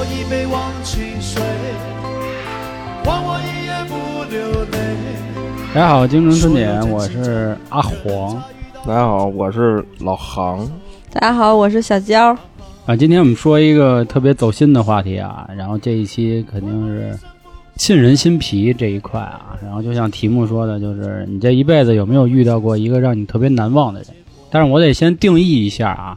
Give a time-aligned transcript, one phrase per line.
[0.00, 1.42] 我一杯忘情水，
[3.04, 4.78] 换我一夜不流泪。
[5.74, 8.40] 大家好，京城春点，我是阿黄
[8.86, 10.70] 大家好，我是老杭。
[11.10, 12.32] 大家好，我是小娇。
[12.86, 12.94] 啊。
[12.94, 17.18] 今天我们说一个特别走心的话题啊，然后这一期肯定是
[17.74, 19.58] 沁人心脾这一块啊。
[19.60, 24.10] 然后就像题目说的，就是你这一辈子有没有遇到过一个让你特别难忘的人？
[24.48, 26.16] 但是我得先定义一下啊，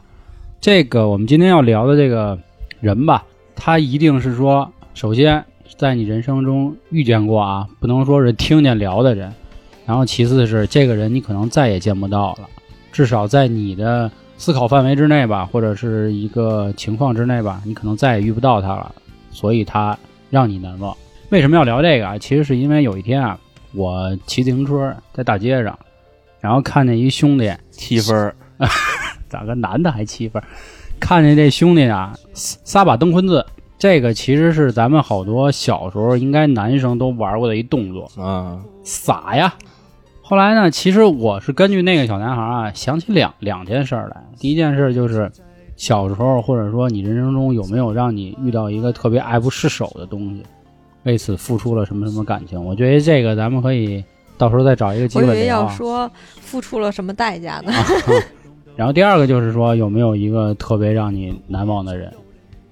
[0.60, 2.38] 这个我们今天要聊的这个
[2.78, 3.24] 人吧，
[3.64, 5.44] 他一定是说，首先
[5.78, 9.32] 在你人生中遇见过啊，不能说是听见聊的人。
[9.86, 12.48] 然后其次是这个人你可能再也见不到了，
[12.90, 18.92] 至少在你的思考范围之内吧，或者是一个情况之内吧，你可能再也遇不到他了，
[19.30, 19.96] 所以他
[20.28, 20.96] 让你难忘。
[21.28, 22.18] 为什么要聊这个啊？
[22.18, 23.38] 其实是因为有一天啊，
[23.74, 25.78] 我骑自行车在大街上，
[26.40, 28.34] 然后看见一兄弟七分儿，
[29.30, 30.42] 咋个男的还七分？
[31.02, 33.44] 看见这兄弟啊，撒撒把蹬坤字，
[33.76, 39.52] 这个其实是咱们好多小时候应该男生都玩过的一动作，啊，撒呀。
[40.22, 44.22] 后来呢，其实我是根据那个小男孩啊，想起两两件事儿来。
[44.38, 45.30] 第一件事就是
[45.76, 50.44] 小时候，或者说你人生中有没有让你遇到一个特别爱不释手的东西，
[51.02, 52.64] 为此付出了什么什么感情？
[52.64, 54.02] 我觉得这个咱们可以
[54.38, 55.46] 到时候再找一个机我以为。
[55.46, 56.08] 要说
[56.40, 57.72] 付出了什么代价呢？
[58.76, 62.12] 然后第二个就是说有没有一个特别让你难忘的人？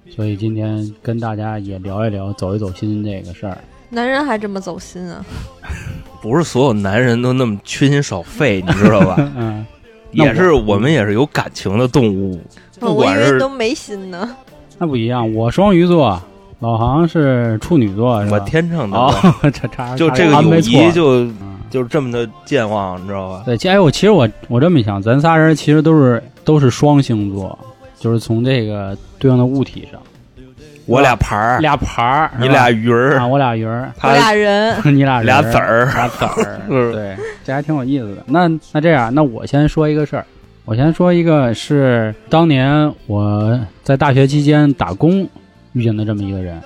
[0.09, 3.57] 所以今天跟大家也聊一聊，走一走心这个事儿。
[3.89, 5.23] 男人还这么走心啊？
[6.21, 9.15] 不是所有男人都那么缺心少肺， 你知道吧？
[9.37, 9.65] 嗯，
[10.11, 12.39] 也是我们也是有感情的动物，
[12.79, 14.35] 不我以管是都没心呢。
[14.77, 16.21] 那不一样，我双鱼座，
[16.59, 18.37] 老航是处女座，是吧？
[18.37, 23.43] 我天秤的，哦，这 差就这个友差没错谊就嗯就是这么的健忘，你知道吧？
[23.45, 27.57] 对，哎，我其实我我这么一想，咱仨人其实都是都是双星座，
[27.97, 29.99] 就是从这个对应的物体上，
[30.85, 38.23] 我俩盘儿，俩盘儿，你俩鱼儿啊，，我俩鱼儿，我俩人， 你俩人 俩子儿俩子儿， 嗯对，这还挺有意思的。
[38.27, 40.25] 那那这样，那我先说一个事儿，
[40.65, 45.27] 我先说一个是当年我在大学期间打工
[45.73, 46.61] 遇见的这么一个人。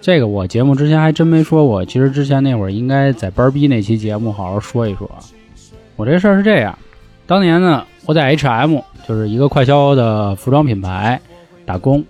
[0.00, 5.10] 这个我节目之前还真没说过，其实之前那会儿应该在班逼那期节目好好说一说。
[5.96, 6.78] 我这事儿是这样，
[7.26, 11.20] 当年呢我在 H&M 就是一个快消的服装品牌
[11.66, 12.04] 打工，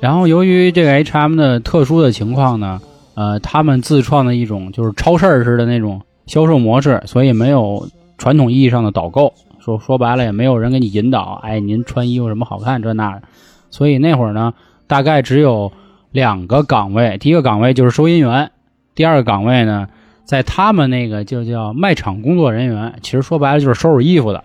[0.00, 2.80] 然后由于这个 H&M 的特殊的情况呢，
[3.14, 9.32] 呃，他们自创的一种就是超市似的那种销售模式，所以没有传统意义上的导购。
[9.60, 13.22] 说说白了，也没有人给你引导，哎，您穿衣服什么好看这那的。
[13.70, 14.52] 所以那会儿呢，
[14.86, 15.72] 大概只有
[16.14, 18.52] 两个岗位，第一个岗位就是收银员，
[18.94, 19.88] 第二个岗位呢，
[20.24, 24.44] 在他们那个就叫卖场工作人员，其实说白了就是收拾衣服的。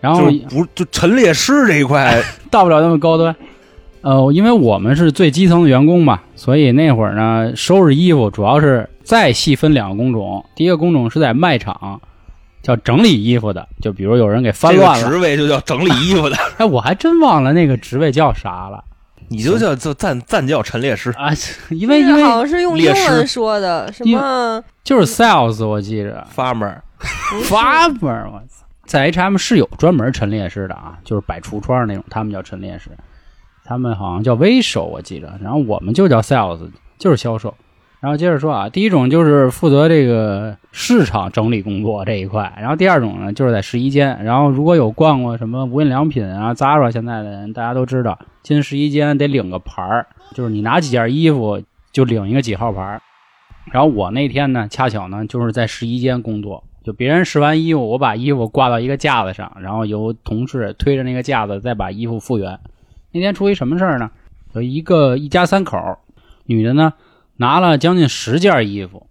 [0.00, 3.34] 然后就是不就陈列师这一块， 到不了那么高端。
[4.02, 10.44] 呃，因为我们是最基层的员工嘛，所以那会儿呢，收拾衣服主要是再细分两个工种。
[10.54, 12.00] 第一个工种是在卖场，
[12.62, 18.84] 叫整理衣服的，就比如有人给翻这个乱了，职位就叫整理衣服的， 哎，我还真忘了那个职位叫啥了
[19.30, 21.10] 你就叫就暂暂叫陈列师。
[21.12, 21.30] 啊，
[21.70, 32.90] 因为因好为像是用英文说的，什么就是 sales，我记着 farmer，farmer，我操，在 H&M 是有专门陈列师的啊，就是摆橱窗那种，他们叫陈列师，
[33.64, 36.58] 他们好像叫微手，我记着，然后我们就叫 sales，
[36.98, 37.54] 就是销售。
[38.00, 44.24] 然后接着说啊，第一种就是负责这个市场整理工作这一块，然后第二种呢就是在试衣间。
[44.24, 51.62] 然后如果有逛过什么无印良品啊、Zara 现在的人，大家都知道，进试衣间得领个牌儿，就是你拿几件衣服
[51.92, 53.02] 就领一个几号牌儿。
[53.70, 62.58] 然后我那天呢，恰巧呢就是在试衣间工作，就别人试完衣服，我把衣服挂到一个架子上，然后由同事推着那个架子再把衣服复原。
[63.12, 64.10] 那天出一什么事儿呢？
[64.54, 65.98] 有一个一家三口，
[66.46, 66.94] 女的呢
[67.40, 69.06] 拿了将近十件衣服，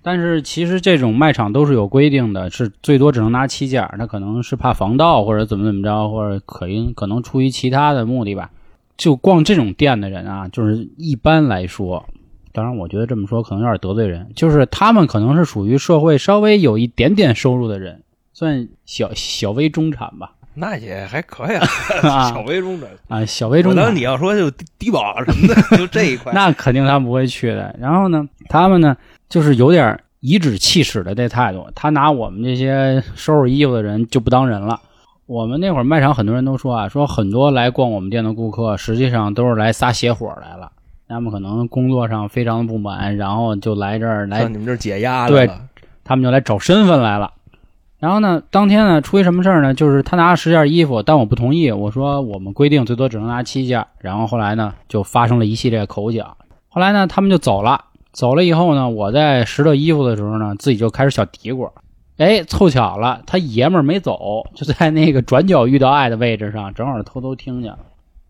[0.00, 3.86] 但是其实这种卖场都是有规定的，是最多只能拿七件。
[3.98, 8.50] 他可能是怕防盗或者怎么怎么着，或者可因可能出于其他的目的吧。
[8.96, 12.06] 就逛这种店的人啊，就是一般来说，
[12.52, 20.32] 当然我觉得这么说可能有点得罪人，就是他们可能是属于社会稍微有一点点收入的人，算小小微中产吧。
[20.54, 21.66] 那也还可以啊，
[22.02, 22.90] 啊 小微中转。
[23.08, 23.84] 啊，小微中我产。
[23.84, 26.32] 当你要说就低低保什么的，就这一块。
[26.34, 27.74] 那肯定他不会去的。
[27.80, 28.96] 然后呢，他们呢
[29.28, 34.80] 就是有点颐指气使的这态度，他拿我们这些收拾衣服的人就不当人了。
[35.26, 40.70] 我们那会儿卖场很多人都说啊，说很多来逛我们店的顾客，实际上都是来撒邪火来了。
[41.08, 45.60] 他们可能工作上非常的不满，然后就来这儿来你们这儿解压对来了，
[46.02, 47.30] 他们就来找身份来了。
[48.04, 49.72] 然后呢，当天呢出一什么事儿呢？
[49.72, 53.82] 就是他拿了十件衣服，但我不同意，我说我们规定最多只能拿七件。
[53.98, 56.36] 然后后来呢，就发生了一系列口角。
[56.68, 57.82] 后来呢，他们就走了。
[58.12, 61.70] 走了以后呢，我在拾掇衣服的时候呢，自己就开始小嘀咕。
[62.18, 67.78] 哎，凑巧了，他爷们儿没走，就在那个转角遇到爱的位置上，正好偷偷听见了，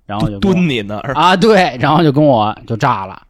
[0.07, 3.21] 然后就蹲你那儿，啊，对，然后就跟我就炸了。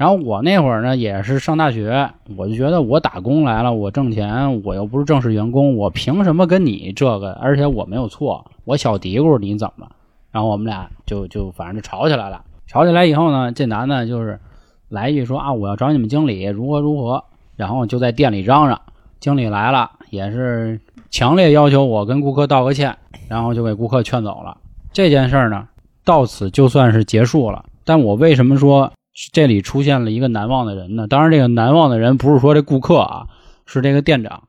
[0.00, 7.32] 然后我那会儿呢也是上大学，我就觉得我打工来了，我挣钱，我又不是正式员工，我凭什么跟你这个？
[7.32, 9.86] 而且我没有错，我小嘀咕你怎么？
[10.30, 12.42] 然后我们俩就就反正就吵起来了。
[12.66, 14.40] 吵起来以后呢，这男的就是
[14.88, 17.22] 来一句说啊，我要找你们经理如何如何，
[17.54, 18.80] 然后就在店里嚷嚷。
[19.18, 20.80] 经理来了，也是
[21.10, 22.96] 强烈要求我跟顾客道个歉，
[23.28, 24.56] 然后就给顾客劝走了。
[24.94, 25.68] 这件事儿呢，
[26.06, 27.66] 到此就算是结束了。
[27.84, 28.90] 但我为什么说
[29.32, 31.06] 这里出现了一个难忘的人呢？
[31.06, 33.26] 当然，这个难忘的人不是说这顾客啊，
[33.66, 34.44] 是这个店长。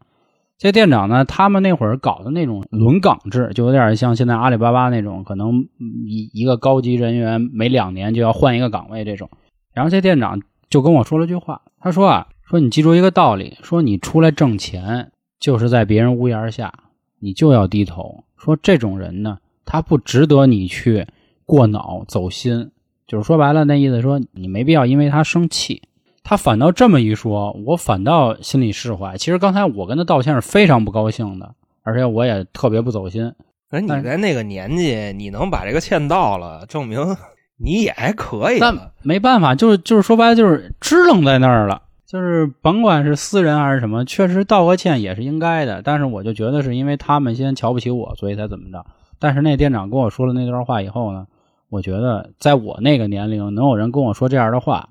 [0.58, 5.68] 这店长呢，他们那会儿搞的那种轮岗制，就有点像现在阿里巴巴那种，可能
[6.08, 9.30] 一一个高级人员每两年就要换一个岗位这种。
[9.74, 10.40] 然后这店长
[10.70, 12.28] 就跟我说了句话，他说啊。
[12.44, 16.74] 说你记住一个道理，说你出来挣钱就是在别人屋檐下，
[17.22, 18.26] 你就要低头。
[18.36, 21.08] 说这种人呢，他不值得你去
[21.46, 22.72] 过脑走心，
[23.12, 25.82] 就是说白了那意思，说你没必要因为他生气。
[26.24, 29.18] 他反倒这么一说，我反倒心里释怀。
[29.18, 31.54] 其实刚才我跟他道歉是非常不高兴的，
[31.84, 33.34] 而且我也特别不走心。
[33.70, 37.18] 可是你在那个年纪，你能把这个歉道了，证明
[37.58, 38.60] 你也还可以。
[38.62, 41.82] 但没办法，就是就是说白了，就是支棱在那儿了。
[42.08, 45.82] 就是甭管是私人还是什么，确实道个歉也是应该的。
[45.82, 48.86] 但是我就觉得是因为他们先瞧不起我，所以才怎么着。
[49.20, 51.28] 但是那店长跟我说了那段话以后呢，
[51.72, 54.90] 我觉得在我那个年龄能有人跟我说这样的话，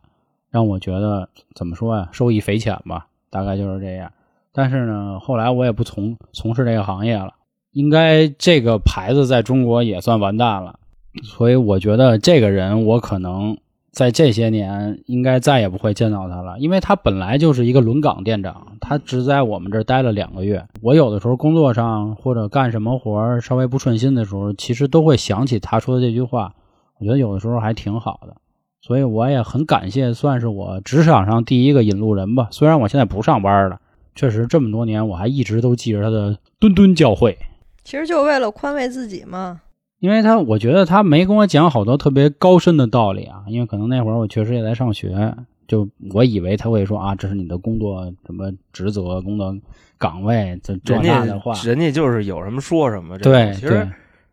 [0.50, 4.10] 让我觉得怎么说呀，受益匪浅吧，大概就是这样。
[4.52, 7.34] 但是呢，后来我也不从从事这个行业了，
[7.72, 10.78] 应该这个牌子在中国也算完蛋了。
[11.22, 13.56] 所以我觉得这个人我可能。
[13.92, 20.64] 在这些年，应该再也不会见到他了，因为他本来就是一个轮岗店长，他只在我们这儿待了两个月。
[20.80, 26.54] 我有的时候工作上或者干什么活儿稍微不顺心的时候，其实都会想起他说的这句话。
[27.00, 28.37] 我觉得有的时候还挺好的，
[28.82, 32.49] 所以我也很感谢，算是我职场上第一个引路人吧。
[32.50, 33.81] 虽然我现在不上班了，
[34.14, 37.37] 确实这么多年我还一直都记着他的敦敦教诲。
[37.82, 39.62] 其实就为了宽慰自己嘛。
[39.99, 43.44] 因为他，我觉得他没跟我讲好多特别高深的道理啊。
[43.49, 45.35] 因为可能那会儿我确实也在上学，
[45.69, 49.55] 就我以为他会说啊，这是你的工作什么职责、工作
[49.99, 51.52] 岗位这这那的话。
[51.62, 53.19] 人家就是有什么说什么。
[53.19, 53.87] 对，其实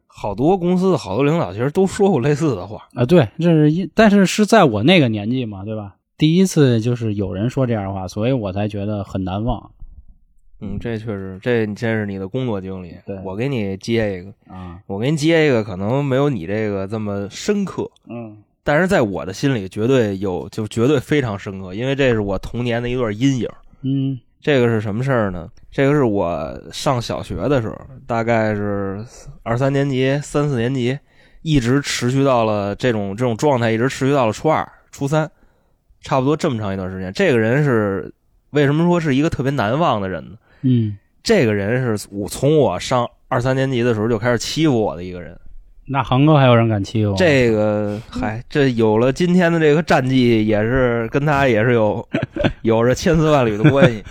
[0.07, 3.06] 好多公司的好多领导其实都说过类似的话啊。
[3.06, 5.95] 对，这是一，但是是在我那个年纪嘛，对吧？
[6.18, 9.71] 第一次就是有人说这样的话，所以我才觉得很难忘。
[10.59, 12.95] 嗯，这确实，这这是你的工作经历。
[13.06, 17.88] 对，我给你接一个啊，我给你接一个，可能没有你这个这么深刻。
[18.09, 23.48] 嗯，但是在我的心里，绝对有，就绝对非常深刻，因为这是我童年的一段阴影。
[23.83, 25.50] 嗯，这个是什么事儿呢？
[25.72, 29.04] 这个是我上小学的时候，大概是
[29.44, 30.98] 二三年级、三四年级，
[31.42, 35.30] 一直持续到了这种这种状态，一直持续到了初二、初三，
[36.01, 37.12] 差不多这么长一段时间。
[37.13, 38.12] 这个人是
[38.51, 40.38] 为什么说是一个特别难忘的人呢？
[40.62, 45.38] 嗯，这个人是我从我上二三年级的时候就开始欺负我的一个人。
[45.90, 47.18] 那恒哥还有人敢欺负我？
[47.18, 52.07] 这个嗨，这有了今天的这个战绩，也是跟他也是有
[52.64, 54.04] 有着千丝万缕的关系。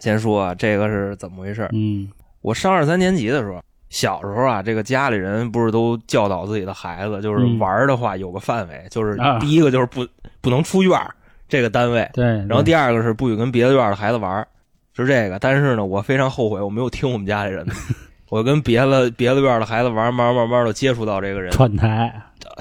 [0.00, 1.68] 先说啊，这个是怎么回事？
[1.72, 2.08] 嗯，
[2.42, 10.06] 我上二三年级的时候，小时候啊，这个家里人不是都教导自己的孩子，就是玩的话有个范围，就是第一个就是不
[10.40, 11.00] 不能出院
[11.48, 14.46] 这个单位，对，然后第二个是不许跟别的院的孩子玩。
[14.92, 17.72] 是这个，但是呢，我非常后悔，我没有听我们家里人的，
[18.28, 21.50] 我跟别的别的院的孩子玩，慢慢慢慢的接触到这个人。
[21.52, 22.12] 串台，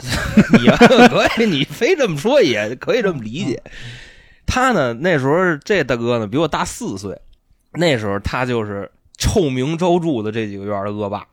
[0.58, 3.62] 你可以，你非这么说也可以这么理解。
[4.46, 7.20] 他呢，那时候这大哥呢比我大四岁，
[7.74, 11.26] 那时候他就是臭名昭著的这几个院的恶霸，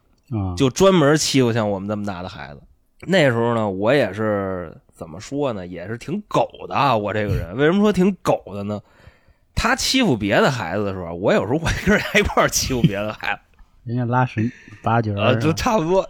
[0.56, 2.60] 就专门欺负像我们这么大的孩子。
[3.06, 6.98] 那时候呢，我也是怎么说呢，也是挺狗的。
[6.98, 8.80] 我这个人为什么说挺狗的呢？
[9.54, 14.52] 他欺负别的孩子的时候，我有时候我跟人一块欺负别的孩子，人家拉屎
[14.82, 16.08] 八九啊，就差不多。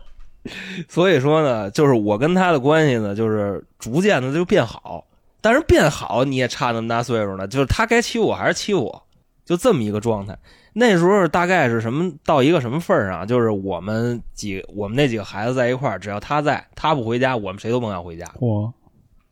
[0.89, 5.05] 所以说呢，就是我跟他的关系呢，就是逐渐的就变好。
[5.41, 9.06] 但是变好你也差那么大岁数呢，就是他该欺负我还是欺负我，
[9.47, 10.37] 就这么一个状态。
[10.75, 18.27] 那时候大概是什么到一个什么份儿上，就是我们几我们那几个孩子在一块儿只要他在，他不回家，我们谁都甭想回家。
[18.39, 18.71] 嚯，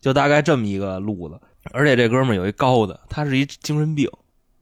[0.01, 1.39] 就大概这么一个路子。
[1.71, 4.09] 而且这哥们儿有一高的，他是一精神病，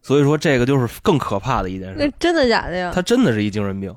[0.02, 1.96] 所以说这个就是更可怕的一件事。
[1.98, 2.92] 那真的假的呀？
[2.94, 3.94] 他真的是一精神病，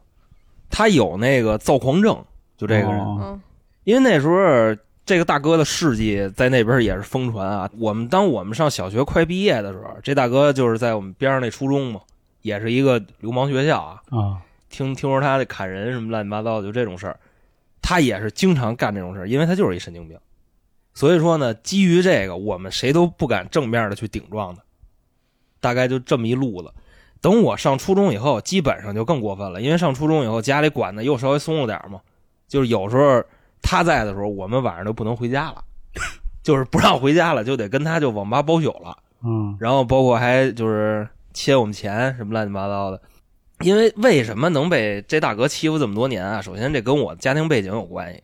[0.71, 2.25] 他有那个躁狂症，
[2.57, 3.41] 就这个人。
[3.85, 4.35] 因为那时候
[5.07, 7.71] 这个大哥的事迹在那边也是疯传啊。
[7.79, 12.01] 我们当我们上小学快毕业的时候，这大哥就是在我们边上那初中嘛，
[12.43, 14.03] 也是一个流氓学校啊。
[14.11, 17.19] 啊，听听说他砍人什么乱七八糟的，就这种事儿，
[17.81, 20.19] 他也是经常干这种事儿，因为他就是一神经病。
[20.93, 24.63] 所以说呢，基于这个，我们谁都不敢正面的去顶撞他。
[25.61, 26.73] 大概就这么一路子。
[27.21, 32.01] 等我上初中以后，基本上就更过分了，因为上初中以后家里管的又稍微松了点嘛，
[32.49, 33.23] 就是有时候
[33.67, 35.65] 他在的时候，我们晚上就不能回家了，
[36.43, 38.97] 就是不让回家了，就得跟他就网吧包宿了。
[39.25, 43.03] 嗯然后包括还就是切我们钱什么乱七八糟的。
[43.61, 46.43] 因为为什么能被这大哥欺负这么多年啊？
[46.43, 48.23] 首先这跟我家庭背景有关系。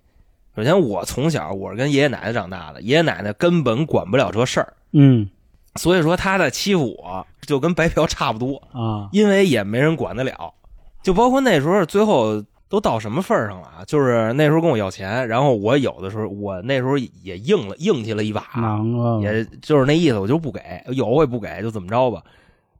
[0.54, 5.28] 首先我从小我是跟爷爷奶奶长大的，爷爷奶奶根本管不了这事儿，嗯
[5.76, 10.52] 所以说他在欺负我就跟白嫖差不多，啊因为也没人管得了。
[11.02, 13.84] 就包括那时候最后都到什么份儿上了啊？
[13.86, 18.40] 就是那时候跟我要钱，然后我有的时候我那时候也硬了硬气了一把，
[19.20, 22.22] 也就是那意思，我就不给，有我也不给，就怎么着吧。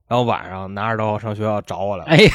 [0.09, 2.11] 然后晚上拿着刀上学校找我来了。
[2.11, 2.27] 哎，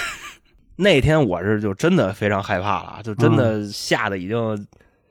[0.75, 4.67] 那天我是就真的非常害怕了，就真的吓得已经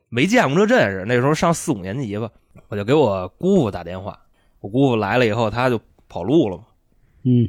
[0.09, 1.05] 没见过这阵势。
[1.05, 2.31] 那时候上四五年级吧，
[2.69, 4.17] 我就给我姑父打电话，
[4.61, 6.63] 我姑父来了以后，他就跑路了嘛，
[7.25, 7.49] 嗯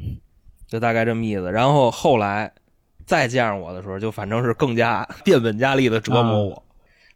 [0.66, 1.52] 就大概这么意思。
[1.52, 2.52] 然后后来
[3.08, 6.62] 再见上我的时候，就反正是更加 变本加厉的折磨我。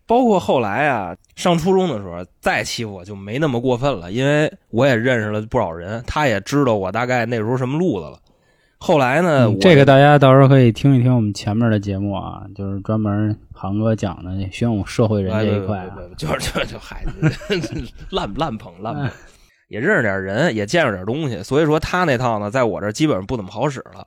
[0.07, 8.19] 包括后来啊，上初中的时候再欺负我就没那么过分了，因为我也认识了不少人，他也知道我大概那时候什么路子了。
[8.79, 15.87] 后来呢，嗯这个大家到时候可以听一听我们前面的节目啊，就是专门航哥讲的那宣武社会人哎这一块
[16.19, 17.05] 就是就就嗨，
[18.11, 19.11] 烂烂捧烂捧，
[19.69, 24.07] 也认识点人，也见识点东西，所以说他那套呢，在我这基本上不怎么好使了。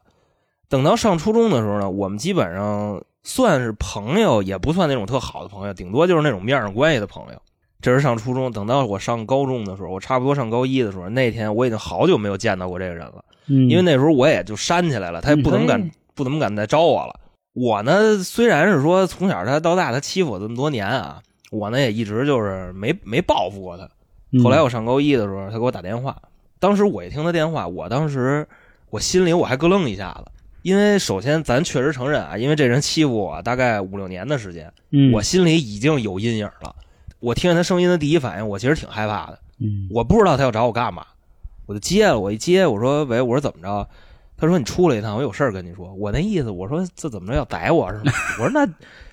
[0.69, 7.41] 等到上初中的时候呢，我们基本上算是朋友，也不算那种特好的朋友，顶多就是那种面上关系的朋友。
[7.81, 13.24] 这是上初中，等到我上高中的时候，我差不多上高一的时候，那天我已经好久没有见到过这个人了。
[13.48, 17.19] 嗯，因为那时候我也就删起来了，他也不怎么敢、嗯不怎么敢再招我了。
[17.53, 23.84] 我呢，虽然是说从小他到大他欺负我这么多年啊，我呢也一直就是没没报复过他。
[24.31, 26.17] 嗯后来我上高一的时候，他给我打电话，
[26.57, 28.48] 当时我一听他电话，我当时
[28.89, 30.31] 我心里我还咯楞一下子，
[30.65, 36.75] 因为首先咱确实承认啊，因为这人欺负我大概五六年的时间，嗯我心里已经有阴影了。
[37.19, 39.38] 我听见他声音的第一反应，我其实挺害怕的。
[39.60, 41.05] 嗯我不知道他要找我干嘛，
[41.67, 42.19] 我就接了。
[42.19, 43.88] 我一接，我说喂，我说怎么着？
[44.38, 45.93] 他说你出来一趟，我有事儿跟你说。
[45.93, 48.12] 我那意思，我说这怎么着要逮我是吗？
[48.41, 48.67] 我说那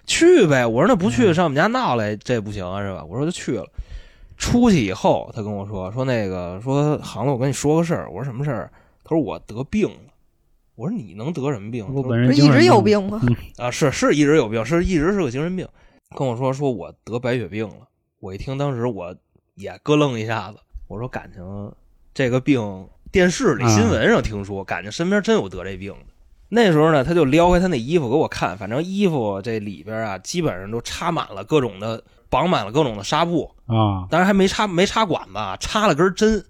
[0.06, 0.66] 去呗。
[0.66, 3.04] 我说那不去上我们家闹来，这不行啊是吧？
[3.04, 3.66] 我说就去了。
[4.38, 8.08] 出去以后，他跟我说说那个说行子，我跟你说个事儿。
[8.10, 8.72] 我说什么事儿？
[9.04, 10.11] 他说我得病了。
[10.74, 11.86] 我说你能得什么病？
[11.92, 13.20] 我本人不是一直有病吗？
[13.58, 15.66] 啊，是是一直有病，是一直是个精神病。
[16.16, 17.88] 跟我说说我得白血病了，
[18.20, 19.14] 我一听当时我
[19.54, 21.72] 也咯楞一下子，我说感情
[22.14, 26.06] 这个病电视里啊新闻上听说，感情身边真有得这病的。
[26.48, 36.44] 那时候呢，他就撩开他那衣服给我看，反正衣服这里边啊，基本上都插满了各种的，绑满了各种的纱布，啊，当然还没插没插管子，插了根针，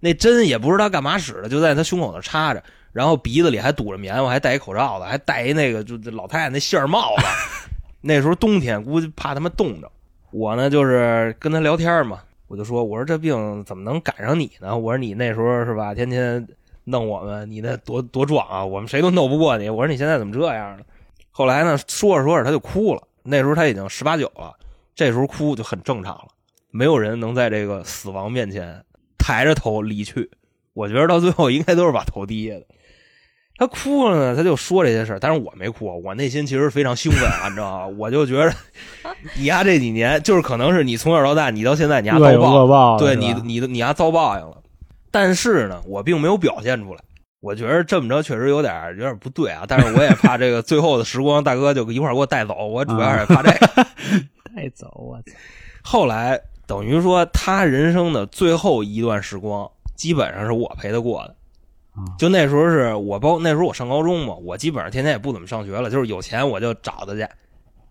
[0.00, 7.24] 那针也不知道干嘛使的，就在他胸口那插着，然后鼻子里还堵着棉花，还戴一口罩子，还戴一那个就老太太那线帽子。
[8.00, 9.90] 那时候冬天估计怕他们冻着，
[10.30, 14.76] 我呢就是跟他聊天嘛，我就说我说这病怎么能赶上你呢？
[14.76, 16.46] 我说你那时候是吧，天天
[16.84, 19.68] 弄我们，你那多多壮啊，我们谁都弄不过你。
[19.68, 20.84] 我说你现在怎么这样呢？
[21.32, 23.02] 后来呢，说着说着他就哭了。
[23.24, 24.54] 那时候他已经十八九了，
[24.94, 26.28] 这时候哭就很正常了。
[26.70, 28.80] 没有人能在这个死亡面前
[29.26, 30.30] 抬着头离去。
[30.72, 32.62] 我觉得到最后应该都是把头低下的。
[33.58, 37.96] 他哭了呢，他就说这些事儿，但是我没哭，我内心其实非常兴奋啊， 你知道吗？
[37.98, 38.54] 我就觉得
[39.36, 44.62] 你丫这几年，就是可能是你从小到大，你到现在你丫遭报，对你你你丫遭报应了。
[45.10, 47.00] 但是呢，我并没有表现出来。
[47.40, 52.54] 我觉得这么着确实有点有点不对啊，但是我也怕这个最后的时光，大哥就一块儿给我带走。
[52.66, 53.86] 我主要是怕这个。
[54.54, 55.32] 带走我操，
[55.82, 61.36] 后来等于说他人生的最后一段时光，基本上是我陪他过的
[61.92, 62.04] 啊。
[62.18, 67.26] 就那时候是我包那时候我上高中嘛，我基本上天天也不怎么上学了，就是有钱我就找他去，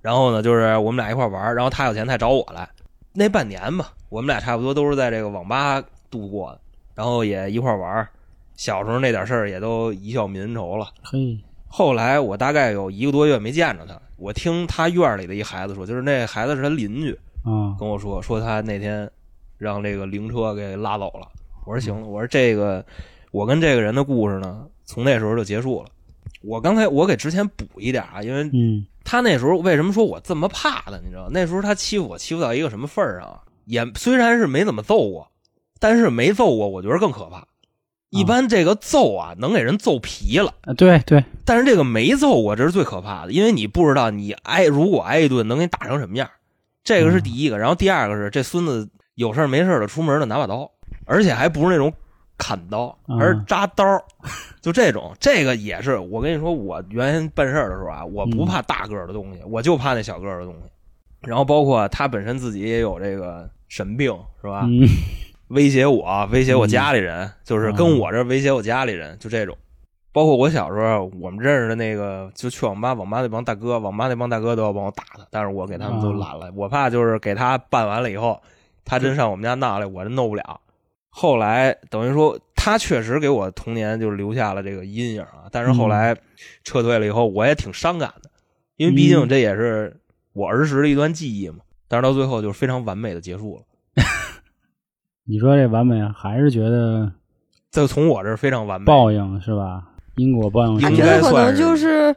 [0.01, 2.67] 然后呢就是我们俩一块玩儿，然后他有钱他找我来。
[3.13, 6.59] 那半年吧，我们俩差不多都是在这个网吧度过的，
[6.95, 8.09] 然后也一块玩儿。
[8.57, 10.87] 小时候那点事儿也都一笑泯恩仇了。
[11.01, 19.09] 嘿，后来我大概有一个多月没见着他，我听他院里的一孩子说，就是那孩子是他邻居，啊，跟我说说他那天
[19.57, 21.27] 让这个灵车给拉走了。
[21.65, 22.85] 我说行了，我说这个
[23.31, 25.89] 我跟这个人的故事呢，从那时候就结束了。
[26.41, 30.97] 我刚才我给之前补一点啊，因为嗯他那时候为什么说我这么怕他？
[31.03, 33.41] 你知道，那时候他欺负我欺负到一个什么份儿上啊？
[33.65, 35.31] 也虽然是没怎么揍过，
[35.79, 37.47] 但是没揍过，我觉得更可怕。
[38.11, 46.29] 一般这个揍啊，能给人揍皮了，啊，对对，但是这个没揍过，这是最可怕的，因为你不知道你挨如果挨一顿能给你打成什么样，
[46.85, 47.57] 这个是第一个。
[47.57, 50.71] 然后第二个是这孙子有事儿没事儿的出门的拿把刀，
[51.03, 51.91] 而且还不是那种
[52.37, 53.83] 砍刀，嗯而是扎刀，
[54.61, 55.13] 就这种。
[55.19, 60.61] 这个也是我跟你说，我原先办事儿的时候啊，我不怕大个儿的东西，我就怕那小个儿的东西。
[61.27, 64.65] 然后包括他本身自己也有这个神病，是吧？
[64.69, 64.87] 嗯
[65.49, 69.55] 威胁我，威胁我家里人，就是跟我这威胁我家里人，就这种。
[70.15, 78.41] 包括我小时候，我们认识的那个，就去网吧，网吧那帮大哥，网吧那帮大哥都要帮我打他，但是我给他们都拦了，我怕就是给他办完了以后，
[78.85, 80.61] 他真上我们家闹来，我这弄不了。
[81.09, 85.49] 后来等于说，他确实给我童年就留下了这个阴影啊。
[85.51, 86.15] 但是后来
[86.63, 88.29] 撤退了以后，我也挺伤感的，
[88.77, 89.99] 因为毕竟这也是
[90.31, 91.57] 我儿时的一段记忆嘛。
[91.89, 93.63] 但是到最后就是非常完美的结束了。
[95.27, 97.11] 你说这完美，还是觉得
[97.69, 98.85] 这从我这儿非常完美。
[98.85, 99.89] 报应是吧？
[100.17, 102.15] 因果报应应他觉得可能就是，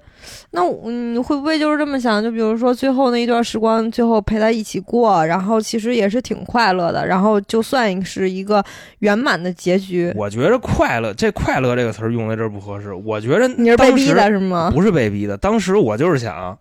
[0.52, 2.23] 那我你会不会就是这么想？
[2.23, 8.64] 就比如说最后那一段时光，最后陪他一起过，然后其实也是挺快乐的，然后就算是一个
[9.00, 10.12] 圆满的结局。
[10.17, 12.95] 我觉得快乐，这快乐这个词儿用在这儿不合适。
[12.95, 14.71] 我觉得你是被逼的是吗？
[14.73, 16.57] 不是被逼的，当时我就是想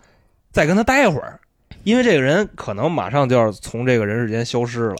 [0.51, 1.39] 再跟他待一会儿，
[1.83, 4.95] 因为这个人可能马上就要从这个人世间消失了。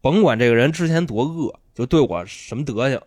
[0.00, 2.98] 甭管这个人之前多恶，就对我什么德行，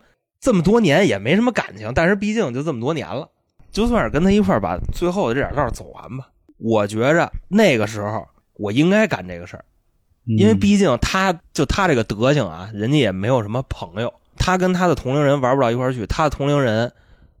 [0.46, 3.28] 这么多年也没什么感情，但是毕竟就这么多年了，
[3.72, 6.28] 就算是跟他一块儿把最后的这点道儿走完吧。
[6.56, 8.24] 我觉着那个时候
[8.54, 9.64] 我应该干这个事儿，
[10.24, 16.92] 因为嗯毕竟他就他这个德行啊，人家也没有什么朋友，他跟他的同龄人玩不到一块儿去，他的同龄人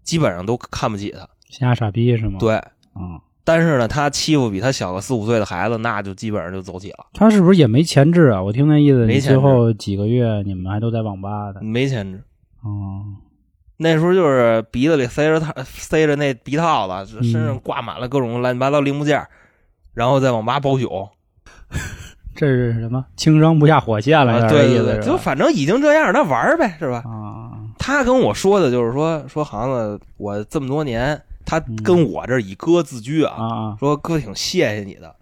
[0.02, 1.28] 基本上都看不起他。
[1.48, 2.56] 瞎傻逼是吗？，对，
[2.96, 8.42] 嗯，但是呢，他欺负比他小个四五岁的孩子，那就基本上就走起了，他是不是也没前置啊？
[8.42, 11.62] 我听那意思，最后几个月你们还都在网吧的。
[11.62, 12.20] 没牵制。
[12.62, 13.04] 哦，
[13.76, 17.60] 那时候就是鼻子里塞着套，塞着那鼻套子，身上嗯。
[17.60, 19.26] 挂满了各种乱七八糟零部件，
[19.94, 21.08] 然后在网吧包宿。
[22.36, 23.04] 这是什么？
[23.16, 27.02] 轻伤不下火线了，啊，有点对对对，就反正已经这样，那玩儿呗，是吧？
[27.06, 35.16] 啊，他跟我说的就是说说行子，我这么多年，他跟我这以哥自居啊，说哥挺谢谢你的，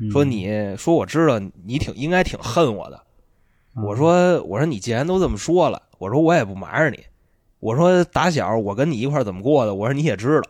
[0.00, 0.10] 嗯。
[0.12, 2.96] 说你说我知道你挺应该挺恨我的，
[3.74, 7.04] 啊我说我说你既然都这么说了，我说我也不瞒着你，
[7.60, 10.42] 我说打小我跟你一块怎么过的，我说你也知道。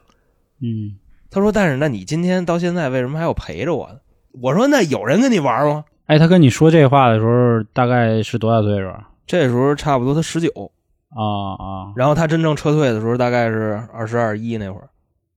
[0.62, 0.96] 嗯，
[1.28, 3.98] 他说但是那你今天到现在为什么还要陪着我呢？
[4.40, 5.84] 我说那有人跟你玩吗？
[6.06, 9.08] 哎，他跟你说这话的时候，大概是多大岁数啊？
[9.26, 10.48] 这时候差不多他十九，
[11.10, 11.18] 啊
[11.58, 14.88] 啊，然后他真正撤退的时候大概是二十二一那会儿，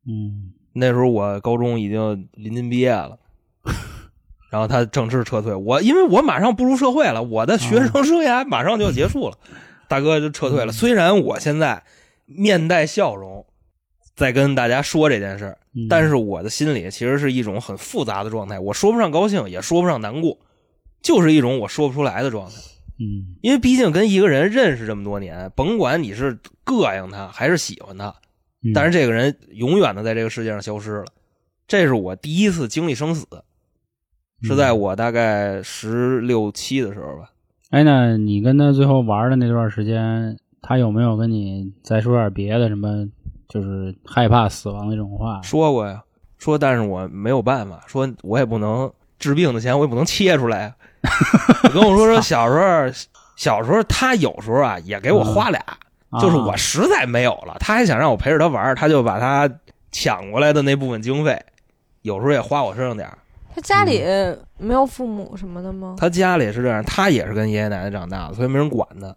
[0.08, 3.17] 嗯那时候我高中已经临近毕业了。
[4.52, 9.38] 然后他正式撤退，我因为我马上步入社会了，我的学生生涯马上就要结束了，
[9.94, 10.74] 大哥就撤退了。
[10.74, 11.84] 虽然我现在
[12.26, 13.46] 面带笑容
[14.16, 15.56] 在跟大家说这件事
[15.88, 20.36] 但是我的心里其实是一种很复杂的状态，我说不上高兴，也说不上难过，
[21.04, 22.56] 就是一种我说不出来的状态。
[23.00, 28.08] 嗯因为毕竟跟一个人认识这么多年，甭管你是膈应他还是喜欢他，
[28.64, 31.06] 嗯，但是这个人永远的在这个世界上消失了。
[31.68, 33.28] 这是我第一次经历生死，
[34.42, 37.30] 是在我大概十六七的时候吧。
[37.74, 43.04] 哎，那你跟他最后玩的那段时间，他有没有跟你再说点别的什么，
[43.50, 45.42] 就是害怕死亡那种话？
[45.42, 46.04] 说过呀，
[46.38, 50.76] 说但是我没有办法，说我也不能治病的钱我也不能切出来呀。
[51.64, 52.94] 我跟我说说 小时候，
[53.36, 55.60] 小时候他有时候啊也给我花俩，
[56.12, 59.50] 啊就是我实在没有了，他还想让我陪着他玩，他就把他
[59.92, 61.44] 抢过来的那部分经费，
[62.04, 63.18] 有时候也花我身上点儿
[63.54, 64.04] 他家里
[64.58, 65.96] 没有父母什么的吗？
[65.98, 69.16] 他家里是这样，他也是跟爷爷奶奶长大的，所以没人管他。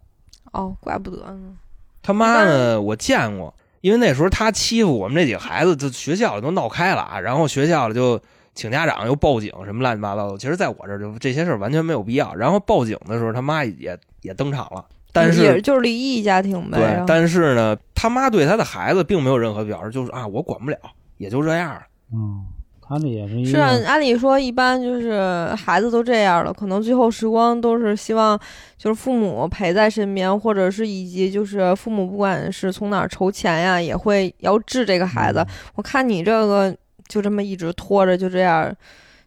[0.51, 1.53] 哦，怪不得呢。
[2.01, 8.19] 他妈呢，我见过，因为那时候他欺负我们这几个孩子，就学校里都闹开了啊，然后学校里就
[8.55, 10.37] 请家长又报警什么乱七八糟的。
[10.37, 12.33] 其实在我这儿就这些事儿完全没有必要。
[12.35, 16.77] 然后报警的时候，他妈也也登场了，但是也是就是离异家庭呗。
[16.77, 20.77] 对但是呢，他妈对他的孩子并没有任何表示，就是啊，我管不了，
[21.17, 21.81] 也就这样了。
[22.13, 22.45] 嗯，
[22.87, 28.39] 他这也是一是啊，按理说，一般就是孩子都这样了，可能最后时光都是希望
[28.77, 35.45] 就是父母陪在身边，或者是以及就是父母不管是从哪儿筹钱呀，也会要治这个孩子。
[35.75, 36.73] 我看你这个
[37.07, 38.73] 就这么一直拖着，就这样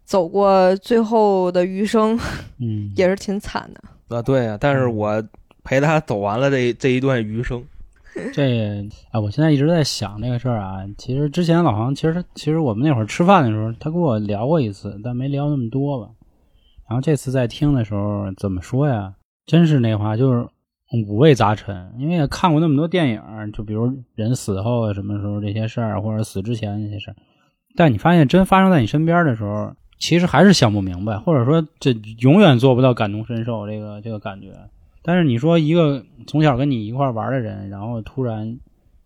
[0.04, 2.18] 走过最后的余生，
[2.60, 4.16] 嗯， 也是挺惨的。
[4.16, 5.22] 啊，对啊、但是我
[5.62, 7.62] 陪他走完了这这一段余生，
[8.34, 10.78] 这啊，我现在一直在想这个事儿啊。
[10.98, 16.10] 其实之前老黄，其实其实我们那会儿吃饭的时候，他跟我聊过一次，但没聊那么多吧。
[16.88, 19.14] 然后这次在听的时候，怎么说呀？
[19.46, 20.46] 真是那话，就是
[21.06, 21.92] 五味杂陈。
[21.98, 27.16] 因为也看过那么多电影，就比如人死后什么时候这些事儿，或者死之前那些事儿。
[27.76, 34.48] 但你发现真发生在你身边的时候，其实还是想不明白，或者说这永远做不到感同身受这个这个感觉。
[35.02, 38.58] 但是你说一个从小跟你一块玩的人，然后突然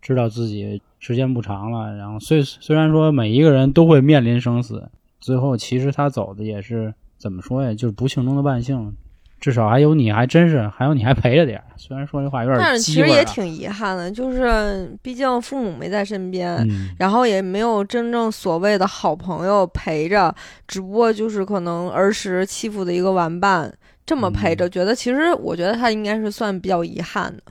[0.03, 4.89] 知道自己时间不长了，然后虽虽然说每一个人都会面临生死，
[5.21, 7.73] 最后其实他走的也是怎么说呀？
[7.73, 8.95] 就是不幸中的万幸，
[9.41, 11.65] 至少还有你还真是还有你还陪着点儿。
[11.77, 20.35] 虽然说这话有点但是其实也挺遗憾的，就是毕竟父母没在身边，嗯然后也没有真正所谓的好朋友陪着，
[20.67, 23.73] 只不过就是可能儿时欺负的一个玩伴
[24.07, 27.43] 这么陪嗯着，觉得其实我觉得他应该是算比较遗憾的。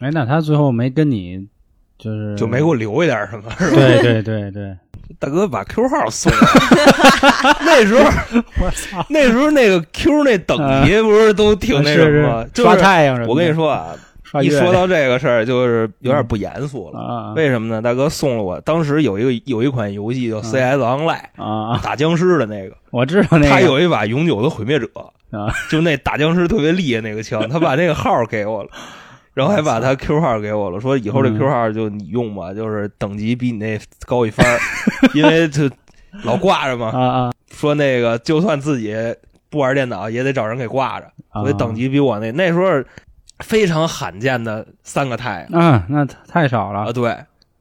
[0.00, 1.46] 哎，那他最后没跟你
[1.98, 3.76] 就是就没给我留一点什么， 是吧？
[3.76, 4.76] 对对对对，
[5.18, 6.38] 大哥把 Q 号送了，
[7.64, 8.04] 那时候
[8.60, 12.44] 我操，那时候那个 Q 那等级不是都挺那是什么吗？
[12.54, 13.28] 是刷就是太阳什么。
[13.28, 17.00] 我跟你说啊，刷一说到这个事儿，就是有点不严肃了。
[17.00, 17.82] 啊为什么呢？
[17.82, 21.80] 大哥送了我，当时有一个有一款游戏叫 CS Online，啊啊！
[21.82, 24.86] 打僵尸的那个，我知道那个，他有一把永久的毁灭者，
[25.30, 28.70] 啊 就那打僵尸特别厉害那个枪，他把那个号给我了。
[29.34, 34.58] 然后还把他 Q 号给我了，说以后这嗯 Q 号就你用吧，就是等级比你那高一番儿，
[35.14, 35.70] 因为就
[36.24, 36.88] 老挂着嘛。
[36.88, 38.96] 啊啊 说那个就算自己
[39.48, 41.42] 不玩电脑，也得找人给挂着，啊！
[41.42, 42.64] 所以等级比我那那时候
[43.38, 46.92] 非常罕见的三个太阳啊，那太少啊，了。
[46.92, 47.16] 对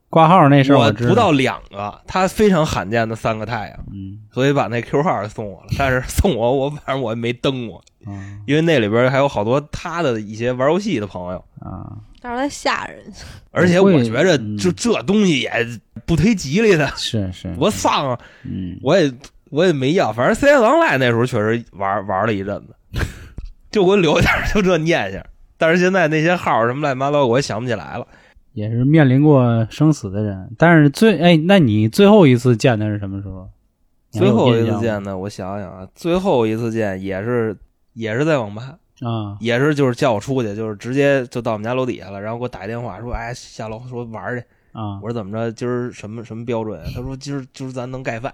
[0.09, 4.19] 挂号那事儿我不到两个，他非常罕见的三个太阳，嗯。
[4.31, 5.67] 所以把那 Q 号送我了。
[5.77, 8.13] 但是送我，我反正我也没登过，啊
[8.45, 11.91] 因为那里边还有好多他的一些玩游戏的朋友，啊。
[12.21, 13.03] 但是他吓人，
[13.51, 14.57] 而且我觉着嗯。
[14.57, 15.51] 就这东西也
[16.05, 18.17] 不忒吉利的，是是，多丧啊！
[18.43, 18.79] 嗯。
[18.81, 19.11] 我也
[19.49, 22.75] 我也没要，反正 CS Online 那时候确实玩玩了一阵子，
[23.71, 25.21] 就给我留点就这念想。
[25.57, 28.07] 但是现在那些号什么乱七八糟，我也想不起来了。
[28.57, 30.49] 也是面临过生死的人。
[30.57, 33.47] 但是最哎，那你最后一次见他是什么时候？
[34.09, 37.55] 最后一次见呢，我想想啊，最后一次见也是
[37.93, 44.45] 也是在网吧，啊也是就是叫我出去，就是直接就到我们家楼底下了，然后给我打一电话说，哎，下楼说玩儿去。
[44.71, 46.87] 啊我说怎么着，今儿什么什么标准啊？
[46.95, 48.33] 他说今儿今儿咱能盖饭。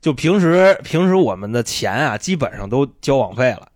[0.00, 3.68] 就平时平时我们的钱啊，基本上都交网费了。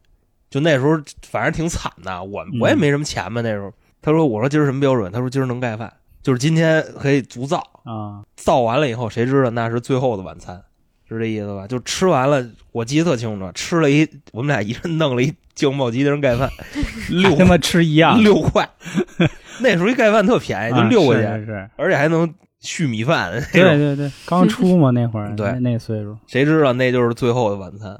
[0.51, 3.73] 就那时候反正挺惨的，我嗯我也没什么钱嘛那时候。
[4.03, 5.11] 他说我说今儿什么标准？
[5.11, 10.63] 他说今儿能盖饭，就是今天可以足造，啊造完了以后谁知道那是最后的晚餐，
[11.09, 11.67] 是这意思吧？
[11.67, 16.51] 就吃完了，我记得特清楚，吃了一我们俩一人弄了一酱爆鸡丁盖饭，
[17.11, 18.69] 六他妈吃一样，六块。
[19.61, 23.63] 那时候一盖饭特便宜，就啊六块钱，是而且还能续米饭 对。
[23.63, 27.99] 对对，刚出嘛那会儿，对那那岁数谁知道那就是最后的晚餐。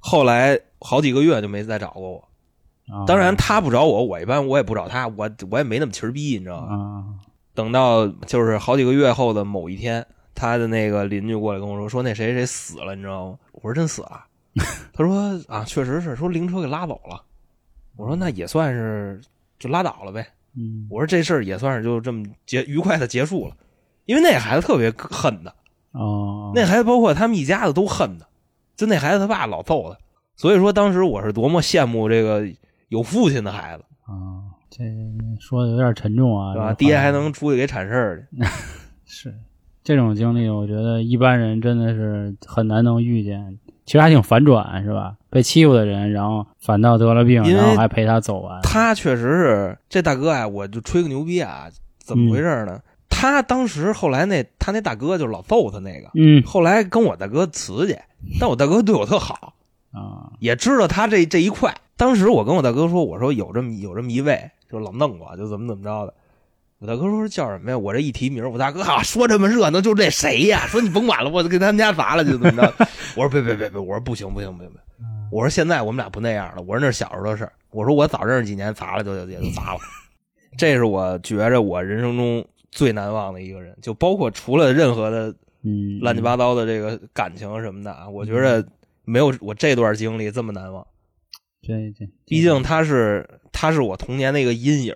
[0.00, 2.24] 后来好几个月就没再找过我。
[2.88, 3.04] 啊。
[3.06, 6.68] 当然他不找我，我一般我也不找他，我我也没那么气儿逼，你知道吗？
[6.72, 7.04] 啊
[7.54, 13.38] 等到就是好几个月后的某一天，他的那个邻居过来跟我说，说那谁谁死了，你知道吗？
[13.52, 14.24] 我说真死了。
[14.92, 17.22] 他说啊，确实是，说灵车给拉走了。
[17.96, 19.18] 我说那也算是
[19.58, 20.26] 就拉倒了呗。
[20.54, 23.56] 嗯我说这事儿也算是就这么结愉快的结束了，
[24.04, 25.54] 因为那孩子特别恨他，
[25.98, 28.26] 哦，那孩子包括他们一家子都恨他，
[28.76, 29.98] 就那孩子他爸老揍他，
[30.36, 32.46] 所以说当时我是多么羡慕这个
[32.88, 34.84] 有父亲的孩子，啊，这
[35.40, 36.72] 说的有点沉重啊，对吧？
[36.74, 38.46] 爹还能出去给铲事儿去，
[39.06, 39.34] 是
[39.82, 43.58] 这种经历，我觉得一般人真的是很难能遇见。
[43.84, 45.14] 其实还挺反转，是吧？
[45.30, 48.60] 被欺负的人，然后反倒得了病，然后还陪他走完。
[48.62, 51.68] 他确实是这大哥啊，我就吹个牛逼啊，
[51.98, 52.80] 怎么回事呢？
[53.08, 57.96] 他当时后来那他那大哥就是老揍他那个，嗯后来跟我大哥辞去，
[58.40, 59.54] 但我大哥对我特好，
[59.92, 61.72] 啊也知道他这这一块。
[61.96, 66.14] 当时我跟我大哥说，我说有这么有这么一位，就老弄我，就怎么怎么着的。
[66.78, 67.78] 我大哥说叫什么呀？
[67.78, 70.66] 我这一提名，我大哥啊说这么热闹，就这谁呀？
[70.66, 72.74] 说你甭管了，我就给他们家砸了，就怎么着？
[73.16, 74.84] 我说别别别别，我说不行不行不行不行，
[75.32, 79.80] 我说现在我们俩不那样了，我说那是小时候的事，我说我早认识几年，砸了就就也就砸了。
[80.58, 88.62] 这是我觉着我人生中最难忘的一个人，就包括除了任何的嗯，乱七八糟的这个感情什么的啊，我觉着
[89.06, 90.86] 没有我这段经历这么难忘。
[91.66, 94.94] 这这，毕竟他是他是我童年的一个阴影，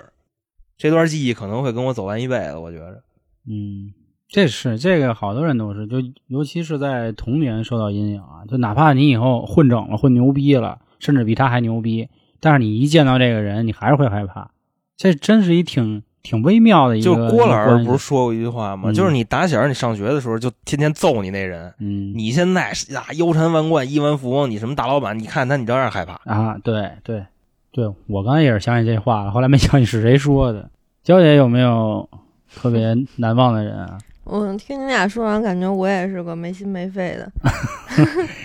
[0.77, 2.57] 这段记忆可能会跟我走完一辈子。
[2.57, 3.03] 我觉着，
[3.49, 3.93] 嗯，
[4.29, 5.97] 这是这个好多人都是，就
[6.29, 14.53] 尤其是在童年受到阴影啊，就哪怕你以后混整了、混牛逼了，甚至比他还牛逼，但是你一见到这个人，你还是会害怕。
[14.97, 17.05] 这真是一挺挺微妙的一个。
[17.05, 18.91] 就是郭老师不是说过一句话吗？
[18.91, 26.21] 嗯就是你打小你上学的时候就天天揍你那人，嗯，你现在是啊腰缠万贯、亿万富翁，你什么大老板，你看他你照样害怕。
[26.25, 27.25] 啊，对对
[27.73, 30.69] 对，我刚才也是想起这话了，后来没想起是谁说的。
[31.03, 32.09] 娇姐有没有
[32.55, 33.99] 特别难忘的人啊？
[34.25, 37.33] 我听你俩说完，感觉我也是个没心没肺的。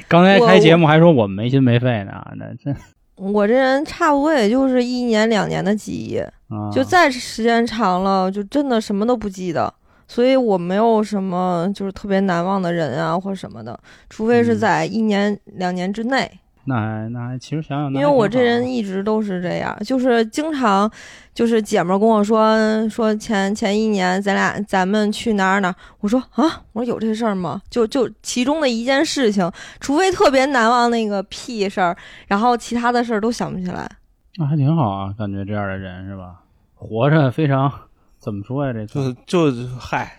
[0.07, 2.75] 刚才开节目还说我们没心没肺呢，那这
[3.15, 6.17] 我这人差不多也就是一年两年的记忆，
[6.53, 9.73] 啊，就再时间长了，就真的什么都不记得。
[10.07, 16.29] 所以我没有什么就是特别难忘的人啊或什么的，除非是嗯在一年、两年之内。
[16.67, 20.89] 那还那还其实想想因为我这人一直都是这样，就是经常，
[21.33, 22.57] 就是姐们儿跟我说
[22.89, 27.61] 说前前一年咱俩咱们去哪儿哪儿，我说啊，我说有这事儿吗？
[27.69, 31.95] 就就其中的一件事情，除非特别难忘那个屁事儿，
[32.27, 33.89] 然后其他的事儿都想不起来。
[34.37, 36.41] 那还挺好啊，感觉这样的人是吧？
[36.73, 37.71] 活着非常
[38.17, 38.73] 怎么说呀？
[38.73, 39.13] 这就
[39.51, 40.11] 就 嗨，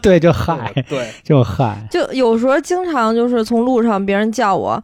[0.00, 4.82] 对，就嗨，对，就嗨，就有时候经常就是从路上别人叫我，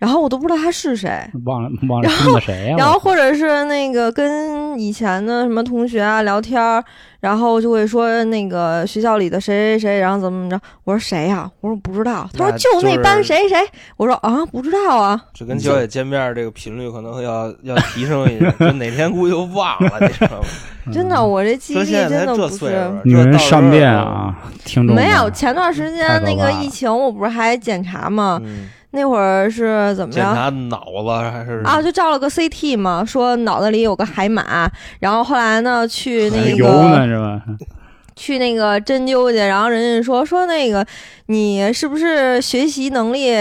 [0.00, 1.08] 然后我都不知道他是谁。
[1.44, 2.76] 忘了忘了听的谁呀？
[2.78, 6.82] 然后或者是那个跟以前的什么同学啊聊天儿，
[7.20, 10.60] 然后就会说那个学校里的谁谁谁，然后怎么怎么着。
[10.84, 12.28] 我说谁呀、我说不知道。
[12.32, 13.58] 他说就那班谁谁。
[13.98, 15.20] 我说啊不知道啊。
[15.34, 20.46] 这跟娇姐见面这个频率可能要要提升一下， 就哪天估计就忘了，你知道吗？
[20.90, 22.54] 真的，我这记忆力真的不是。
[22.56, 23.86] 岁数，女人善变！
[23.86, 24.34] 啊，
[24.64, 28.40] 听众没有，前段时间那个疫情，我不是还检查吗？
[28.42, 30.20] 嗯，那会儿是怎么着？
[30.20, 37.42] 检查脑子还是啊，就照了个 CT 嘛，说脑子里有个海马，然后后来呢去那个呢是吧？
[38.16, 40.84] 去那个针灸去，然后人家说说那个
[41.26, 43.32] 你是不是学习能力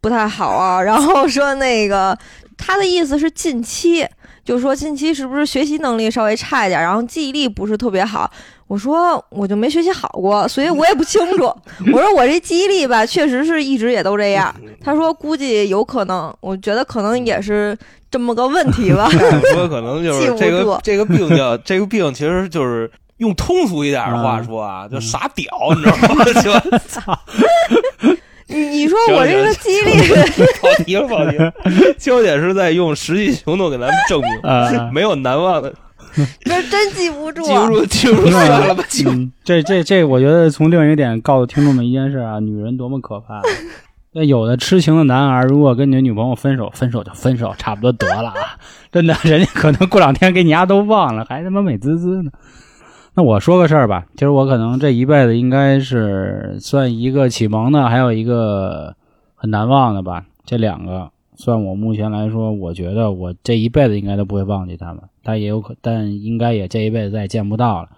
[0.00, 0.80] 不太好啊？
[0.80, 2.16] 然后说那个
[2.56, 4.06] 他的意思是近期，
[4.44, 8.30] 就说近期是不是学习能力稍微差一点，然后记忆力不是特别好。
[8.68, 11.52] 我说我就没学习好过，所以我也不清楚。
[11.92, 14.54] 我说我这记忆力吧，确实是一直也都这样。
[14.84, 17.76] 他说估计有可能，我觉得可能也是
[18.10, 19.08] 这么个问题吧。
[19.54, 26.24] 说可能就是这个这个病叫这个病，其实就是用通俗一点的话说啊，就傻屌，你知道吗？
[28.46, 29.92] 就你你说我这个记忆力，
[30.60, 31.52] 跑题了，跑题了。
[31.98, 35.70] 焦姐是在用实际行动给咱们证明，啊，没有难忘的，
[36.44, 37.42] 这真记不住。
[37.42, 39.16] 记不住，记不住，算了吧，记不住。
[39.16, 43.40] 嗯，这这这，我觉得从另一个点告诉听众们一件事啊，女人多么可怕。
[44.12, 48.56] 那有的痴情的男孩，如果跟你的女朋友分手，分手就分手，差不多得了啊！
[48.90, 52.30] 真的，人家可能过两天给你丫都忘了，还他妈美滋滋呢。
[53.14, 58.94] 那我说个事儿吧，其实我可能这一辈子应该是算一个启蒙的，还有一个
[59.34, 60.24] 很难忘的吧。
[60.46, 67.88] 这两个算我目前来说，我觉得我这一辈子应该都不会忘记他们，但也有可，但应该也这一辈子再也见不到了。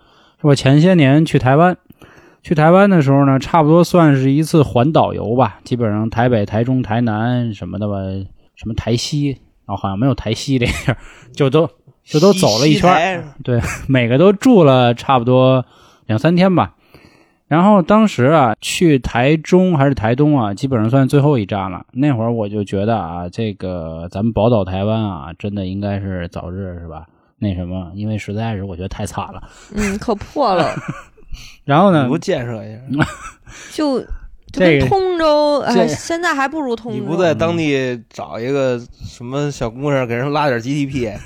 [0.42, 1.74] 是我前些年去台湾，
[2.42, 7.94] 去台湾的时候呢，差不多算是一次环岛游吧，基本上台北、台中、台南什么的吧，
[8.56, 10.98] 什么台西，哦，好像没有台西这地儿，
[11.32, 11.66] 就都
[12.04, 13.24] 就都走了一圈儿，
[13.54, 15.64] 儿，每个都住了差不多
[16.04, 16.74] 两三天吧。
[17.50, 21.84] 然后当时啊，去台中还是台东啊，基本上算最后一站了。
[21.90, 27.08] 那会儿我就觉得啊，这个咱们宝岛台湾啊，真的应该是早日是吧？
[27.40, 29.42] 那什么，因为实在是我觉得太惨了。
[29.74, 30.72] 嗯，可破了，
[31.66, 32.80] 然后呢你给，我建设一下。
[33.74, 34.06] 就就
[34.52, 36.98] 这通州，哎，现在还不如通州。
[37.00, 41.18] 你不在当地找一个什么小姑娘，给人拉点 GDP，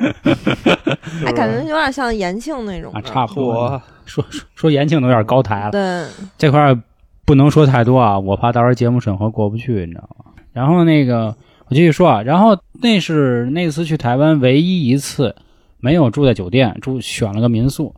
[1.24, 3.80] 哎，感觉有点像延庆那种啊，差不多。
[4.04, 6.06] 说说说延庆都有点高抬了，对，
[6.38, 6.78] 这块儿
[7.24, 10.26] 不能说太多啊，我怕到时候节目审核过不去，你知道吗？
[10.52, 11.34] 然后那个
[11.68, 15.34] 我继续说啊，然后那是那次去台湾唯一一次
[15.78, 17.94] 没有住在酒店，住选了个民宿。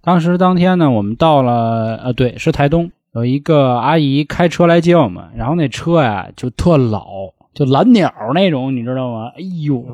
[0.00, 7.04] 当时当天呢，我们到了呃，对，是台东，有一个阿姨开车来接我们，然后那车呀就特老，
[7.58, 9.32] 就蓝鸟那种，你知道吗？
[9.34, 9.84] 哎呦，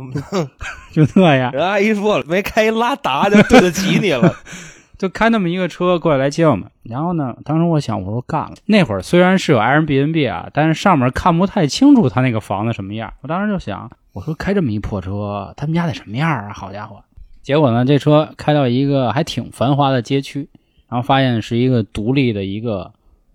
[0.92, 1.50] 就那样。
[1.50, 4.34] 人阿姨说了，没开一拉达就对得起你了。
[4.98, 6.70] 就开那么一个车过来来接我们。
[6.82, 8.52] 然后呢，当时我想，我说干了。
[8.66, 13.10] 那会儿虽然是有 Airbnb 啊，但是上面看不太清楚他那个房子什么样。
[13.22, 16.52] 我当时就想，我说开这么一破车，他们家得什么样啊？
[16.52, 17.02] 好家伙！
[17.42, 20.50] 结果呢，这车开到一个还挺繁华的街区，
[20.90, 22.92] 然后发现是一个独立的一个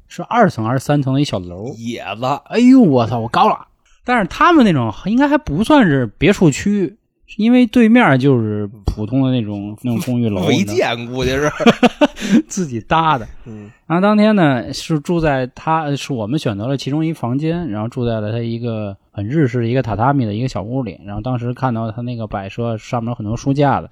[0.07, 1.73] 是二层还是三层的一小楼。
[1.79, 3.65] 野子，哎呦，我操，我高了！
[4.09, 6.97] 但是他们那种应该还不算是别墅区，
[7.37, 11.47] 因为对面就是普通的那种那种公寓楼，违你知道吗建估计是。
[12.49, 13.27] 自己搭的。
[13.45, 20.99] 嗯，然后当天呢是住在他是我们选择了其中一房间，然后住在了他一个很日式的一个榻榻米的一个小屋里。
[21.05, 23.87] 然后当时看到他那个摆设上面有很多书架子，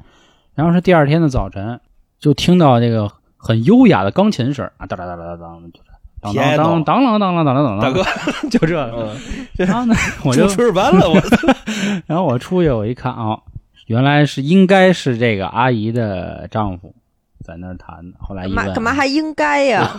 [0.55, 1.79] 然后是第二天的早晨，
[2.19, 5.86] 就听到这个很优雅的钢琴声啊，当当当当当，就是
[6.19, 8.03] 当当当当当当当当当当，大哥，
[8.49, 8.75] 就这
[9.57, 11.21] 然后呢，我就主持完了，我
[12.07, 13.37] 然后我出去，我一看啊、
[13.85, 16.93] 原来是应该是这个阿姨的丈夫
[17.45, 18.17] 在那儿弹的。
[18.19, 19.91] 后来一问，干嘛干嘛还应该呀？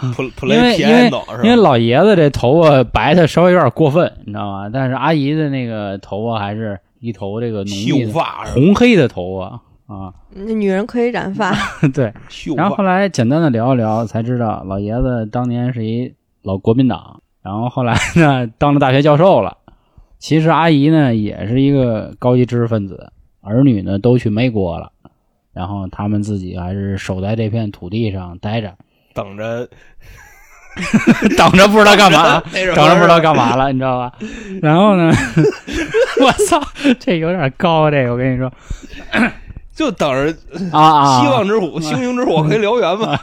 [0.43, 1.11] 因为因为？
[1.45, 4.69] 因为老爷子这头发白的稍微有点过分，你知道吗？
[4.73, 11.51] 但是阿姨的那个头发还是一头这个浓发红黑的头发啊，那女人可以染发，
[11.95, 12.13] 对。
[12.55, 19.57] 然后后，来简单的聊一聊，才知道老爷子当年是一老国民党，然后后来呢当了大学教授了。
[20.19, 24.93] 其实阿姨呢也是一个高级知识分子，儿女呢都去美国了，
[25.55, 28.75] 然后他们自己还是守在这片土地上待着，
[29.15, 29.67] 等着
[31.39, 34.13] 等着不知道干嘛，等着不知道干嘛了，你知道吧？
[34.61, 35.11] 然后呢，
[36.21, 36.61] 我操，
[37.01, 38.53] 这有点高，这个我跟你说
[39.79, 40.37] 就等着
[40.73, 43.17] 啊啊，希望之火、星星之火可以燎原嘛。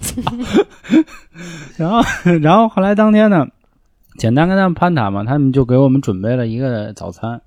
[1.78, 2.02] 然后，
[2.42, 3.46] 然后后来当天呢，
[4.18, 7.40] 简单跟他们攀谈嘛，他们就给我们准备了一个早餐。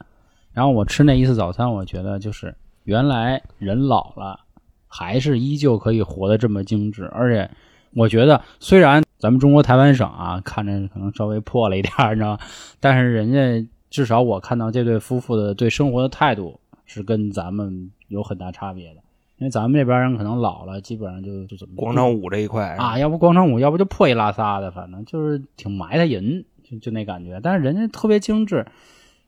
[0.53, 4.39] 然后我吃那一次早餐，我觉得就是原来人老了，
[4.87, 7.03] 还是依旧可以活得这么精致。
[7.11, 7.51] 而且
[7.93, 12.39] 我觉得，虽然咱们中国台湾省啊，看着可能稍微破了一点儿，你知道吗？
[12.79, 19.01] 但是人家至少我看到这对夫妇的对生活的态度是跟咱们有很大差别的。
[19.39, 27.39] 因为咱们这边人可能老了，基本上就就怎么广场舞这一块啊，，要不广场舞，要不就破衣拉撒的，反正就是挺埋汰人，就就那感觉。
[27.43, 28.65] 但是人家特别精致，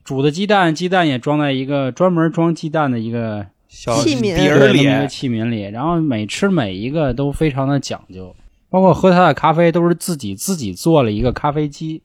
[0.06, 8.34] 煮的鸡蛋，鸡蛋也装在一个专门装鸡蛋的一个小器皿碟儿里对那么一个器皿里，然后每吃每一个都非常的讲究，
[8.70, 12.04] 包括喝他的咖啡都是自己自己做了一个咖啡机，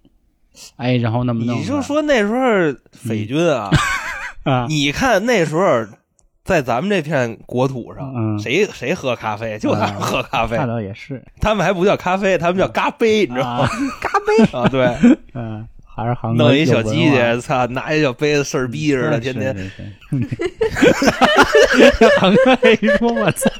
[0.76, 3.70] 哎，然后那么弄你，就说那时候匪军啊，
[4.44, 5.86] 啊，你看那时候
[6.44, 8.38] 在咱们这片国土上，嗯。
[8.38, 9.58] 谁谁喝咖啡？
[9.58, 11.22] 就他们 喝咖啡，那倒也是。
[11.40, 13.64] 他们还不叫咖啡，他们叫咖啡，你知道吗？
[13.64, 13.68] 啊，
[14.00, 14.58] 嘎杯。
[14.58, 19.70] 啊，对，嗯，还是韩国弄一小机化器，操，拿一小杯子事儿逼似的，天天是
[21.76, 23.50] 是是航哥一说，我操，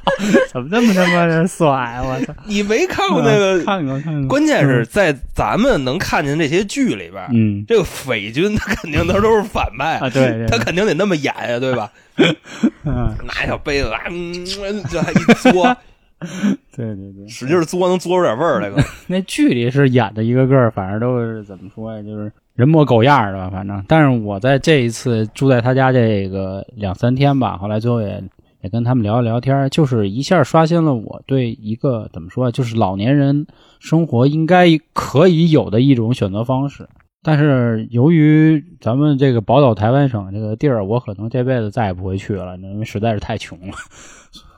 [0.53, 2.01] 怎么这么他妈的帅？
[2.03, 2.33] 我操！
[2.47, 3.65] 你没看过那个？
[3.65, 11.91] 看过看过，关键是在咱们能看见这些剧里边，嗯这个匪军他肯定他都是反派啊，对对，他肯定得那么演呀，对吧？
[12.85, 14.45] 嗯，拿一小杯子，啊嗯，
[14.91, 15.77] 这还一嘬，
[16.77, 18.71] 对对对，使劲嘬，能嘬出点味儿来。
[18.71, 23.83] 可 那剧里是演的一个个儿，反正都是怎么说呀，就是人模狗样的吧，反正。
[23.89, 28.23] 但是我在这一次住在他家这个两三天吧，后来最后也
[28.61, 33.47] 也跟他们聊一聊天，就是一下刷新了我对一个怎么说啊，就是老年人
[33.79, 36.87] 生活应该可以有的一种选择方式。
[37.23, 43.75] 但是由于咱们这个宝岛台湾省这个地儿，我可能这辈子再也不会去了，因为实在是太穷了，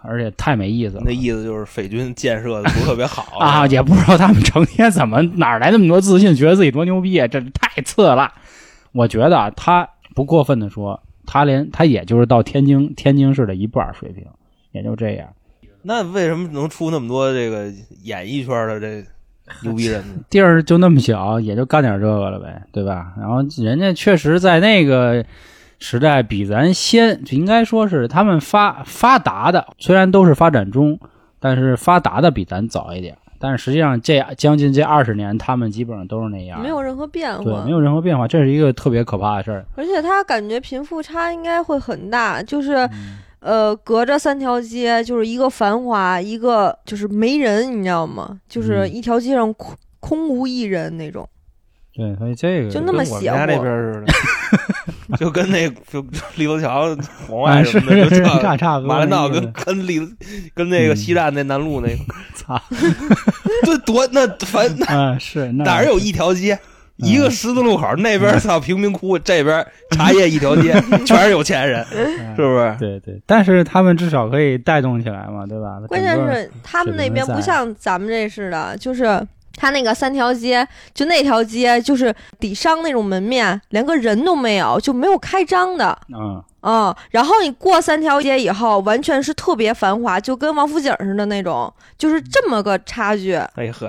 [0.05, 1.03] 而且太没意思了。
[1.05, 8.33] 那意思就是匪军建设的不是特别好啊，也不知道他们成天怎么哪儿来那么多自信，觉得自己多牛逼啊，这太次了。
[8.93, 14.25] 我觉得啊，他不过分的说，他连他也就是到天津天津市的一半水平，
[14.73, 15.29] 也就这样。
[15.83, 19.05] 那为什么能出那么多这个演艺圈的这
[19.63, 20.15] 牛逼人呢？
[20.31, 23.15] 地儿就那么小，也就干点这个了呗，对吧？
[23.19, 25.25] 然后人家确实在那个
[25.83, 30.99] 时代比咱先，就应该说是他们发发达的，虽然都是发展中，
[31.41, 33.19] 但是发达的比咱早一点。
[33.41, 39.67] 但是实际上这将近这二十年，他们基本上都是那样，没有任何变对，化没，有任何变化，这是一个特别可怕的事儿。
[39.75, 48.39] 而且他感觉贫富差应该会很大，就是嗯呃，隔着三条街，就是一个繁华，一个就是没人，你知道吗？
[48.49, 51.29] 就是嗯一条街上空空无一人那种。
[51.93, 54.13] 对，所以这个就那么邪乎我们家这边似的，
[55.19, 56.05] 就跟那就
[56.37, 56.97] 立头桥
[57.29, 60.01] 往啊，外是什么的，就是差差差不多马连道那跟跟立
[60.55, 61.99] 跟那个西站那南路那个，
[62.35, 62.61] 操。
[63.65, 66.55] 对多那反 啊，是哪儿有一条街？
[66.55, 66.59] 嗯
[66.99, 70.73] 一个十字路口，那边操贫民窟，这边茶叶一条街，
[71.05, 72.37] 全是有钱人，嗯。
[72.37, 72.77] 是不是？
[72.79, 75.81] 对对，但是他们至少可以带动起来嘛，对吧？
[75.89, 79.05] 关键是他们那边不像咱们这似的，就是
[79.63, 85.97] 他那个三条街，就那条街就是底商那种门面，连个人都没有，就没有开张的。
[86.13, 93.89] 嗯，嗯，然后你过三条街以后，完全是特别繁华，就跟王府井似的那种，就是这么个差距，哎呵，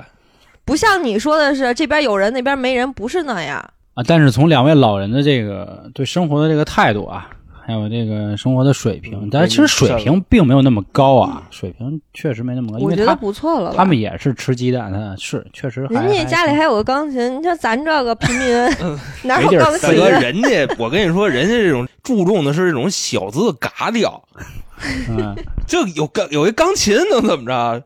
[0.64, 3.58] 不像你说的是这边有人那边没人，不是那样。
[3.94, 7.28] 啊，但是从两位老人的这个对生活的这个态度啊，
[7.66, 13.72] 还有这个生活的水平嗯，但是其实水平并没有那么高啊，水平确实没那么高，因我觉得为他不错了。
[13.74, 18.48] 他们也是吃鸡蛋，他是确实人家家里还有个钢琴，你像咱这个平民
[19.24, 20.20] 哪有钢琴大哥，啊？
[20.20, 24.22] 人家我跟你说，人家这种注重的是这种小资的嘎调，
[25.08, 25.34] 嗯，
[25.66, 27.82] 这有钢有一钢琴能怎么着？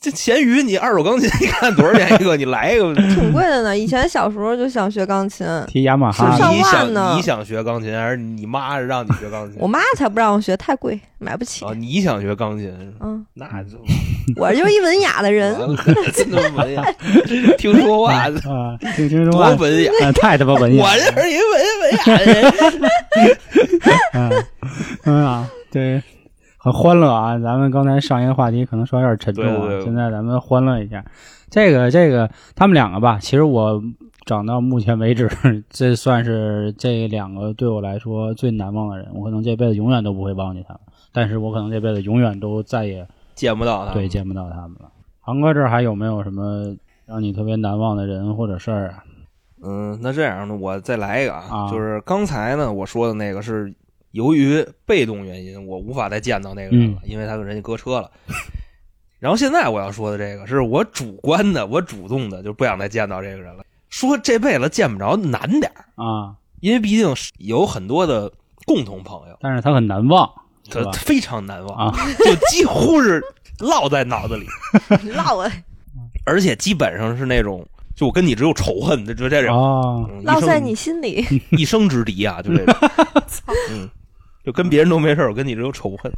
[0.00, 2.36] 这咸鱼你二手钢琴你看多少钱一个？
[2.36, 2.94] 你来一个。
[2.94, 3.76] 挺贵的呢。
[3.76, 9.56] 以前小时候就想学钢琴，提雅马哈上万你想呢你想学钢琴，还是你妈让你学钢琴？
[9.60, 11.72] 我妈才不让我学，太贵，买不起啊，。
[11.74, 13.76] 你想学钢琴，嗯，那就
[14.40, 15.56] 我就是一文雅的人。
[16.12, 16.84] 真的文雅，
[17.58, 18.30] 听说话啊，
[18.94, 19.90] 听听说多话，文雅。
[20.04, 21.50] 啊太他妈文雅我了，这是一文
[21.82, 22.54] 文雅的人。
[24.14, 24.44] 嗯
[25.04, 26.00] 嗯啊，对，
[26.64, 27.38] 很欢乐啊。
[27.38, 31.04] 咱们刚才上一个话题可能稍微有点沉重啊，对对对现在咱们欢乐一下。
[31.50, 33.82] 这个这个，他们两个吧，其实我
[34.24, 35.30] 长到目前为止，
[35.68, 39.06] 这算是这两个对我来说最难忘的人。
[39.12, 40.80] 我可能这辈子永远都不会忘记他们，
[41.12, 44.88] 但是我可能这辈子永远都再也见不到他，对见不到他们了。
[45.20, 46.74] 航哥这儿还有没有什么
[47.06, 49.04] 让你特别难忘的人或者事儿啊？
[49.62, 53.72] 嗯，那这样呢，我再来一个啊就是刚才呢我说的那个是
[54.14, 58.08] 由于被动原因，我无法再见到那个人了，因为他跟人家搁车了。
[59.18, 63.64] 然后现在我要说的这个是我主观的，我主动的，就不想再见到这个人了。
[63.90, 68.30] 说这辈子见不着难点啊，因为毕竟是有很多的
[68.64, 70.30] 共同朋友，但是他很难忘，
[70.70, 73.20] 他非常难忘，啊就几乎是
[73.58, 74.46] 烙在脑子里，
[75.10, 75.50] 烙啊
[76.24, 80.22] 而且基本上是那种，就我跟你只有仇恨，就这种。
[80.24, 81.24] 烙在你心里。
[81.50, 82.74] 一生之敌啊，就这种。
[83.70, 83.90] 嗯，
[84.44, 86.12] 就跟别人都没事儿我跟你只有仇恨。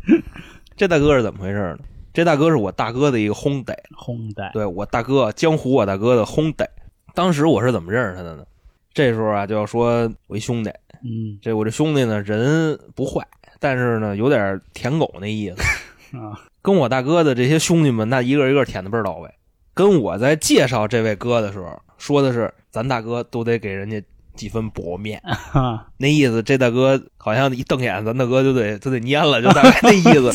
[0.77, 1.79] 这大哥是怎么回事呢？
[2.13, 6.69] 这大哥是我大哥的一个轰得，烘带对我大哥江湖我大哥的轰得。
[7.15, 8.45] 当时我是怎么认识他的呢？
[8.93, 10.71] 这时候啊，就要说我一兄弟，
[11.05, 13.27] 嗯这我这兄弟呢人不坏，
[13.61, 15.57] 但是呢有点舔狗那意思。
[16.17, 19.31] 啊跟我大哥的这些兄弟们，那一个一个舔的倍儿到位。
[19.73, 24.03] 跟我在介绍这位哥的时候，说的是咱大哥都得给人家
[24.37, 30.33] 几分薄面，哈 那意思，这大哥好像一瞪眼，咱大哥就得就得蔫了，就大概那意思。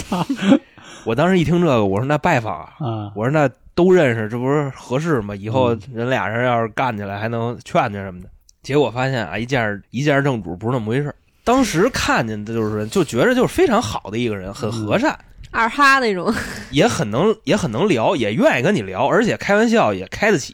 [1.05, 5.35] 我当时一听这个，我说那拜访啊，啊我说那都认识，这不是合适吗？
[5.35, 8.27] 以后人俩人要是干起来，还能劝劝什么的。
[8.61, 15.17] 结果发现啊，一见一见正主不是那么回事当时看见的就是就觉得就是非常好的一个人，很和善，
[15.49, 16.31] 二哈那种，
[16.69, 20.53] 也很能也很能聊，也愿意跟你聊，而且开玩笑也开得起，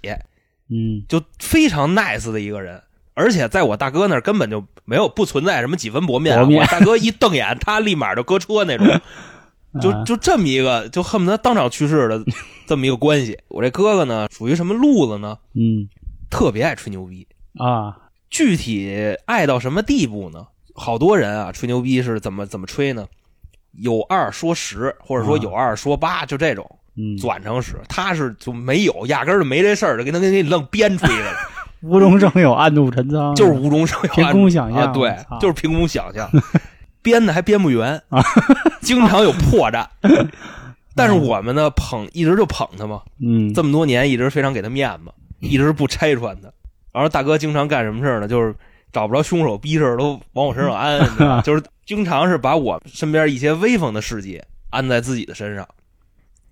[0.70, 2.82] 嗯就非常 nice 的一个人。
[3.18, 8.88] 而且在我大哥那儿根本就没有不存在什么几分薄面我大哥一瞪眼，他立马就搁车那种，
[9.82, 12.24] 就啊就这么一个，就恨不得当场去世的
[12.68, 13.36] 这么一个关系。
[13.48, 15.36] 我这哥哥呢，属于什么路子呢？
[15.56, 15.90] 嗯
[16.30, 17.26] 特别爱吹牛逼，
[17.58, 17.98] 啊
[18.30, 20.46] 具体爱到什么地步呢？
[20.76, 23.08] 好多人啊，吹牛逼是怎么怎么吹呢？
[23.72, 27.82] 有二说十，或者说啊有二说八，就这种嗯，转成十。
[27.90, 31.34] 他是就没有，压根儿就没这事儿，就给他给你愣编出一个来。
[31.82, 36.30] 无中生有，暗度陈仓， 就是无中生有，凭空想象啊，对，就是凭空想象，
[37.02, 38.22] 编的还编不圆 啊，
[38.82, 39.86] 经常有破绽。
[40.96, 43.54] 但是我们呢，捧一直就捧他嘛，嗯。
[43.54, 46.50] 这么多年一直非常给他面子，一直不拆穿他。
[46.92, 48.28] 然后大哥经常干什么事儿呢？
[48.28, 48.56] 就是
[48.92, 55.68] 找不着凶手，逼事儿都往我身上安，你知道就是经常是把我身边一些威风的事迹安在自己的身上。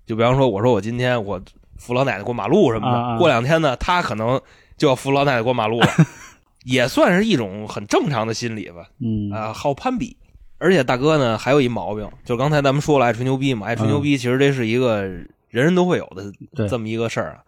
[0.05, 1.41] 就比方说，我说我今天我
[1.79, 4.39] 扶老奶奶过马路什么的，过两天呢，他可能
[4.77, 5.87] 就要扶老奶奶过马路了，
[6.65, 8.89] 也算是一种很正常的心理吧。
[8.99, 10.17] 嗯啊，好攀比。
[10.57, 17.43] 而且大哥呢，还有一毛病，就刚才咱们说了爱吹牛逼嘛，爱吹牛逼，其实这是一个人人都会有的这么一个事儿啊。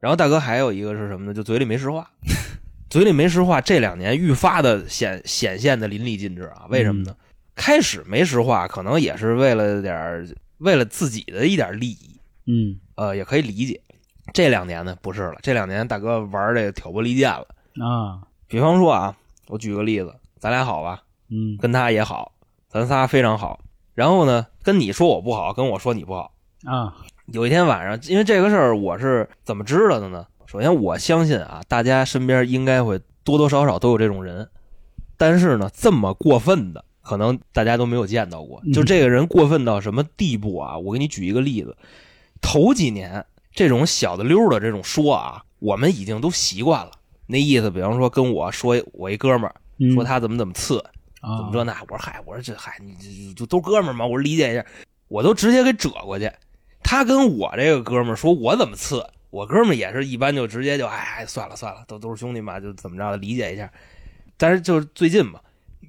[0.00, 1.34] 然后大哥还有一个是什么呢？
[1.34, 2.10] 就嘴里没实话，
[2.88, 6.64] 嘴里没实话，这两年愈发的显显现的淋漓尽致啊。
[6.70, 7.14] 为什么呢？
[7.54, 10.26] 开始没实话，可能也是为了点儿
[10.58, 13.80] 为了自己的一点利益，嗯呃，也可以理解。
[14.32, 17.46] 这两年呢，不是了，这两年大哥玩这个挑拨离间了。
[17.84, 19.16] 啊比方说啊，
[19.48, 22.32] 我举个例子，咱俩好吧，嗯跟他也好，
[22.68, 23.60] 咱仨非常好。
[23.94, 26.32] 然后呢，跟你说我不好，跟我说你不好。
[26.64, 26.94] 啊
[27.32, 30.26] 有一天晚上，因为这个事儿，我是怎么知道的呢？
[30.46, 34.48] 首先，我相信啊，大家身边应该会多多少少都有这种人，
[35.16, 38.62] 但是呢，这么过分的，可能大家都没有见到过。
[38.72, 40.78] 就这个人过分到什么地步啊？
[40.78, 41.76] 我给你举一个例子，
[42.40, 43.26] 头几年
[43.56, 46.92] 这种小的溜的这种说啊，我们已经都习惯了。
[47.26, 50.78] 那意思，比方说跟我说我一哥们儿嗯说他怎么怎么次，
[51.20, 51.76] 啊怎么这那？
[51.80, 54.64] 我说嗨，我说这嗨，你这就都哥们儿嘛，我说理解一下，
[55.08, 56.30] 我都直接给折过去。
[56.82, 63.68] 他跟我这个哥们儿说我怎么次，我哥们儿也是一般就直接就哎算了算了，都都是兄弟嘛，就怎么着理解一下。
[64.36, 65.40] 但是就是最近嘛，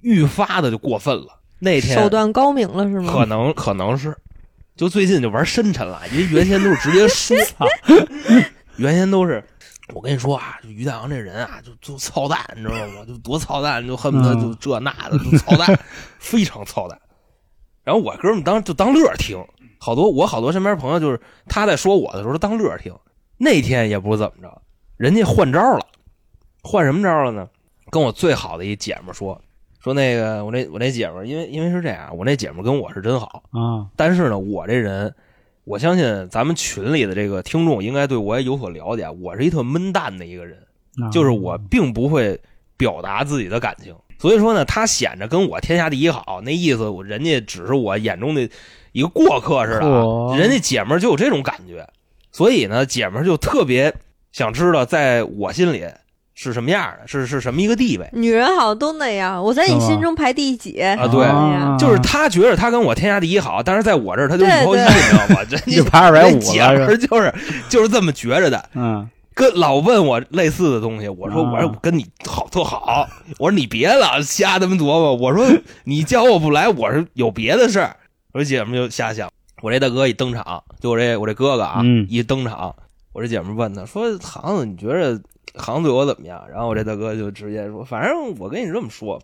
[0.01, 1.37] 愈发的就过分了。
[1.59, 3.11] 那天手段高明了是吗？
[3.11, 4.17] 可能可能是，
[4.77, 7.33] 就最近就玩深沉了，因为原先都是直接输，
[8.77, 9.43] 原先都是。
[9.93, 13.05] 我跟你说啊，于大阳这人啊，就就操蛋，你知道吗？
[13.07, 15.79] 就多操蛋，就恨不得就这那的，就操蛋，
[16.19, 16.99] 非常操蛋。
[17.83, 19.41] 然后我哥们当就当乐听，
[19.79, 22.93] 好多我好多身边朋友就是他在说我的时候当乐听。
[23.37, 24.61] 那天也不知怎么着，
[24.97, 25.85] 人家换招了，
[26.61, 27.47] 换什么招了呢？
[27.89, 29.41] 跟我最好的一姐们儿说
[29.79, 35.13] 说那个我那我那姐们儿，因为因为是这样，我那姐们儿跟我是真好，啊，但是呢，我这人，
[35.63, 39.07] 我相信咱们群里的这个听众应该对我也有所了解。
[39.21, 40.57] 我是一特闷蛋的一个人，
[41.11, 42.39] 就是我并不会
[42.75, 43.95] 表达自己的感情。
[44.19, 48.49] 所以说呢，他显着跟我天下第一好，那意思，人家只是我眼中的
[48.91, 51.87] 一个过客似的人家姐们儿就有这种感觉，
[52.31, 53.93] 所以呢，姐们儿就特别
[54.31, 55.85] 想知道，在我心里
[56.39, 58.07] 是什么样的，是是什么一个地位。
[58.13, 61.25] 女人好像都那样，我在你心中排第几啊对
[61.79, 65.41] 就是他觉得他跟我天下第一好，但是在我这儿他就一对抛弃，对 你知道吗？
[65.49, 67.33] 人就家排二百五那姐们了，儿就是
[67.67, 71.07] 就是这么觉着的，嗯跟老问我类似的东西。
[71.07, 73.07] 我说啊我说我跟你好特好，
[73.37, 75.15] 我说你别老瞎他妈琢磨。
[75.15, 75.45] 我说
[75.83, 77.95] 你叫我不来，我是有别的事儿。
[78.33, 79.29] 我说姐们就瞎想。
[79.61, 82.75] 我这大哥一登场，就我这我这哥哥啊，嗯一登场，
[83.13, 85.19] 我这姐们问他说：“航子，你觉得
[85.55, 89.21] 航子对我怎么样？”然后我这大哥就直接说：“反正我跟你这么说。”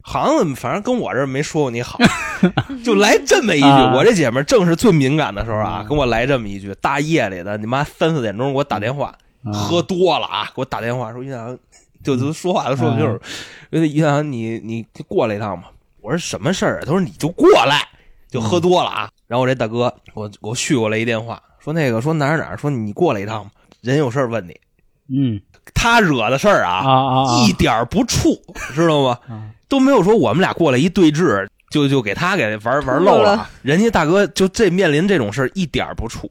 [0.00, 1.98] 行子反正跟我这没说过你好，
[2.82, 3.66] 就来这么一句。
[3.66, 6.74] 啊我这姐们儿正是最敏感的时候啊，嗯跟我来这么一句。
[6.80, 9.08] 大夜里的，你妈三四点钟给我打电话，
[9.44, 11.58] 啊喝多了啊，给我打电话说于大阳，
[12.02, 13.20] 就就说话都说不清楚。
[13.70, 15.70] 说于大阳，你你过来一趟吧。
[16.00, 16.82] 我说什么事儿啊？
[16.86, 17.86] 他说你就过来，
[18.30, 19.10] 就喝多了啊。
[19.26, 23.50] 然后我这大哥，我我续过来一电话，说那个说哪儿哪儿，说你过来一趟吧，
[23.82, 24.56] 人有事儿问你。
[25.10, 25.40] 嗯
[25.74, 28.38] 他惹的事儿啊，啊啊啊一点儿不怵，
[28.74, 29.18] 知道吗？
[29.28, 33.50] 啊都没有说我们俩过来一对峙，就就给他给玩玩漏了了。
[33.60, 36.26] 人家大哥就这面临这种事儿一点儿不怵。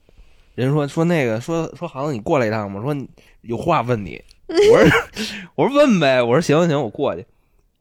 [0.55, 2.95] 人说说那个说说航子你过来一趟吧，说
[3.41, 4.19] 有话问你。
[4.47, 4.89] 我说
[5.53, 7.23] 我说问呗，我说行行我过去。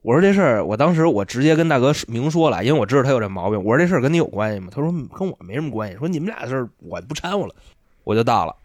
[0.03, 3.57] 我说这事儿，我当时我直接跟大哥明说了，因为我知道他有这毛病。
[3.57, 4.67] 我说这事儿跟你有关系吗？
[4.69, 5.97] 他说跟我没什么关系。
[5.97, 7.55] 说你们俩的事儿我不掺和了，
[8.03, 8.55] 我就到了。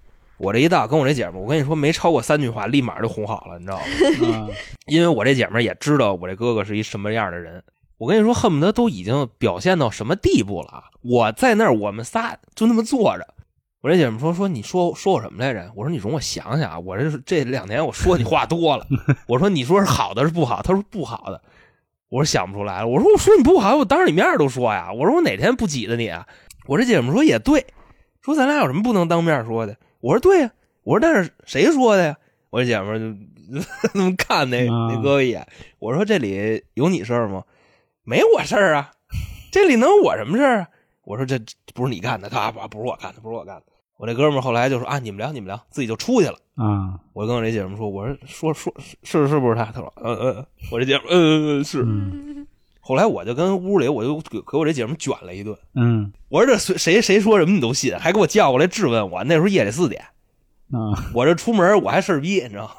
[0.42, 3.78] 我这一到，跟我这姐们儿，我跟你说没超过三句话，立马就哄好了，你知道
[4.26, 4.36] 吗？
[4.36, 4.48] 啊
[4.86, 7.62] 因为我这姐们儿也知道我这哥哥是一什么样的人。
[7.96, 10.84] 我跟你说，恨不得都已经表现到什么地步了啊！
[11.02, 13.28] 我在那儿，我们仨就那么坐着。
[13.80, 15.70] 我这姐们儿说说你说说我什么来着？
[15.76, 18.84] 我说你容我想想啊，我这这两年我说你话多了。
[19.28, 20.60] 我说你说是好的是不好？
[20.62, 21.40] 他说不好的。
[22.08, 22.88] 我说想不出来了。
[22.88, 24.92] 我说我说你不好，我当着你面都说呀。
[24.92, 26.26] 我说我哪天不挤得你啊？
[26.66, 27.64] 我这姐们儿说也对，
[28.20, 29.76] 说咱俩有什么不能当面说的？
[30.02, 30.50] 我说对呀、
[30.82, 32.16] 我说那是谁说的呀？
[32.50, 33.06] 我这姐们儿就
[33.94, 35.46] 那么看那啊那哥哥一眼。
[35.78, 37.42] 我说这里有你事儿吗？
[38.04, 38.90] 没我事儿啊，
[39.52, 40.68] 这里能有我什么事儿啊？
[41.04, 41.38] 我说这
[41.74, 43.62] 不是你干的，他不不是我干的，不是我干的。
[43.96, 46.36] 我这哥们儿后来就说啊，你们聊你们聊，自己就出去了。
[46.56, 48.74] 啊我跟我这姐们儿说，我说说说
[49.04, 49.66] 是是不是他？
[49.66, 51.82] 他说嗯嗯，嗯我这姐们儿嗯嗯嗯是。
[51.82, 52.41] 嗯
[52.84, 55.56] 后来我就跟屋里我就给给我这姐们儿卷了一顿。
[55.76, 59.22] 嗯我说这谁谁谁说什么你都信，还给我叫过来质问我。
[59.22, 60.02] 那时候夜里四点，
[60.72, 62.70] 啊我这出门我还事儿逼，你知道吗，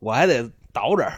[0.00, 1.08] 我还得倒着，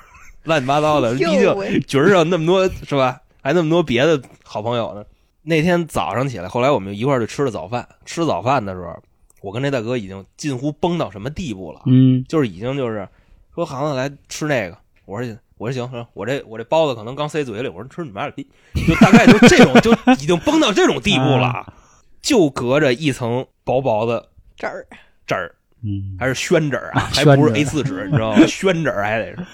[0.44, 1.14] 乱七八糟的。
[1.18, 3.20] 毕竟局儿上那么多是吧？
[3.42, 5.04] 还那么多别的好朋友呢。
[5.42, 7.88] 那天早上起来，后来我们一块儿就吃了早饭。
[8.04, 9.00] 吃早饭的时候，
[9.40, 11.80] 我跟这大哥已经近乎崩到什么地步了？
[11.86, 13.08] 嗯就是已经就是
[13.54, 18.46] 说行子来吃那个，我说我说行行，我这我这包子可能刚塞嘴里，我说吃你妈的逼，
[18.86, 21.72] 就大概就这种就已经崩到这种地步了，啊，
[22.20, 24.86] 就隔着一层薄薄的纸儿
[25.26, 28.44] 纸儿，嗯还是宣纸啊，还不是 A 四纸，你知道吗？
[28.46, 29.46] 宣纸还得是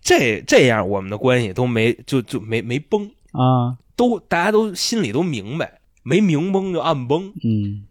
[0.00, 7.32] 这这样，我们的关系都没就就没没崩，啊都大家都心里都明白，没明崩就暗崩。
[7.42, 7.86] 嗯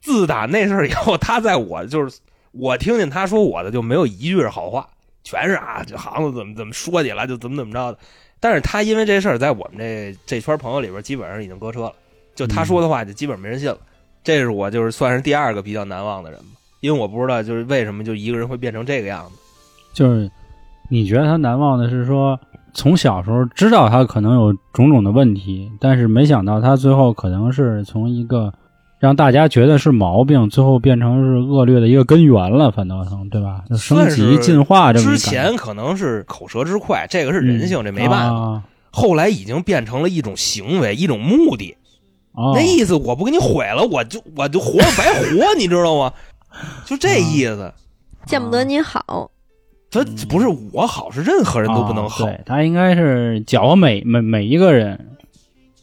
[0.00, 2.20] 自打那事儿以后，他在我就是
[2.52, 4.88] 我听见他说我的就没有一句是好话，
[5.28, 7.98] 全是啊，这行子怎么怎么说起来，就怎么怎么着的。
[8.40, 11.92] 但是他因为这事儿，在我们这这圈朋友里边，基本上已经搁车了。
[12.34, 13.76] 就他说的话，就基本没人信了。
[14.24, 16.46] 这是我就是算是第二个比较难忘的人吧，
[16.80, 19.32] 因为我不知道就是为什么就一个人会变成这个样子。
[19.92, 20.30] 就是
[20.88, 22.40] 你觉得他难忘的是说，
[22.72, 28.50] 从小时候知道他可能有种种的问题，但是没想到他最后可能是从一个
[28.98, 33.62] 让大家觉得是毛病，最后变成是恶劣的一个根源了，反倒成对吧？
[33.68, 38.34] 就升级进化这么之前可能是口舌之快，这个是人性，这没办法。
[38.34, 41.76] 啊后来已经变成了一种行为，一种目的。
[42.32, 46.12] 哦那意思我不给你毁了，我就我就活白活， 你知道吗？
[46.86, 47.72] 就这意思。
[48.24, 49.30] 见不得你好，
[49.90, 52.24] 他不是我好，是任何人都不能好。
[52.24, 55.16] 啊对他应该是搅和每每每一个人，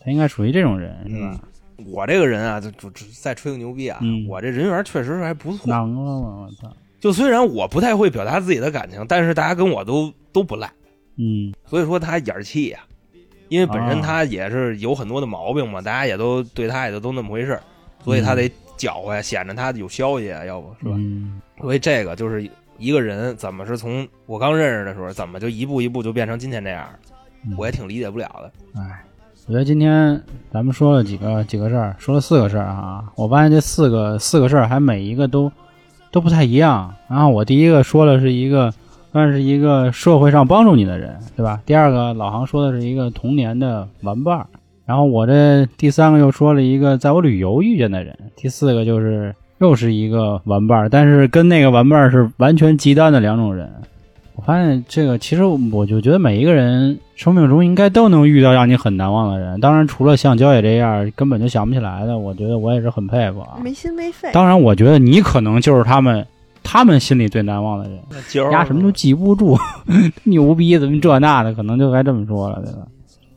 [0.03, 1.39] 他应该属于这种人是吧？
[1.85, 4.27] 我这个人啊，就就就再吹个牛逼啊，嗯。
[4.27, 5.67] 我这人缘确实是还不错。
[5.67, 6.71] 能了我操！
[6.99, 10.71] 就虽然我不太会表达自己的感情，但是大家跟我都都不赖，
[11.17, 11.53] 嗯。
[11.65, 12.79] 所以说他眼儿气呀、
[13.49, 14.01] 因为本身啊。
[14.01, 17.61] 他也是有很多的毛病嘛，大家也都对他也都都那么回事儿，
[18.03, 20.95] 所以他得搅和呀，显着他有消息啊，要不是吧？
[20.97, 21.41] 嗯。
[21.59, 26.89] 所以这个就是一个人怎么是从我刚认识的时候，怎么就一步一步就变成今天这样，
[27.45, 27.53] 嗯。
[27.57, 28.51] 我也挺理解不了的。
[28.81, 29.03] 哎，
[29.47, 30.19] 我觉得今天
[30.51, 33.03] 咱们说了几个几个事儿，说了四个事儿啊。
[33.15, 35.51] 我发现这四个四个事儿还每一个都
[36.11, 36.91] 都不太一样。
[37.07, 38.73] 然后我第一个说的是一个
[39.11, 41.59] 算是一个社会上帮助你的人，对吧？
[41.63, 44.47] 第二个老航说的是一个童年的玩伴儿。
[44.83, 48.17] 然后我这第三个又说了一个在我旅游遇见的人。
[48.35, 53.71] 第四个就是又是一个玩伴儿，但是跟那个玩伴儿是完全极端的两种人。
[54.35, 59.59] 我发现这个，其实我就觉得每一个人生命中应该都能遇到让你很难忘的人。
[59.61, 63.57] 当然，除了像焦野这样根本就想不起来的，我觉得我也是很佩服啊。
[63.63, 64.29] 没心没肺。
[64.33, 66.25] 当然，我觉得你可能就是他们
[66.63, 69.57] 他们心里最难忘的人，那今儿丫什么都记不住，
[70.23, 72.87] 牛逼怎么这那的，可能就该这么说了，对吧？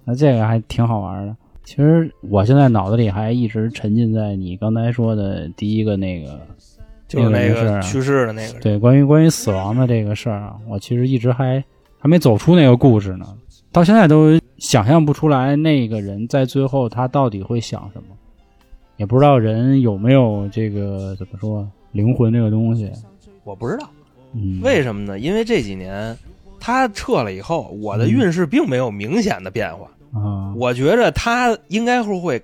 [0.05, 1.37] 那这个还挺好玩的。
[1.65, 6.41] 其实我现在脑子里还一直沉浸在你刚才说的第一个那个
[7.09, 11.65] 就是那那个去世的那个人，对，关于关于死亡的这个事儿啊，我其实一直还
[11.99, 13.27] 还没走出那个故事呢，
[13.73, 18.15] 到现在都想象不出来那个人在最后他到底会想什么，
[18.99, 22.93] 也不知道人有没有这个怎么说灵魂这个东西。
[23.43, 23.89] 我不知道
[24.35, 25.19] 嗯，为什么呢？
[25.19, 26.15] 因为这几年
[26.61, 29.89] 他撤了以后，我的运势并没有明显的变化。
[30.13, 30.53] 啊？
[30.55, 32.43] 我觉着他应该会会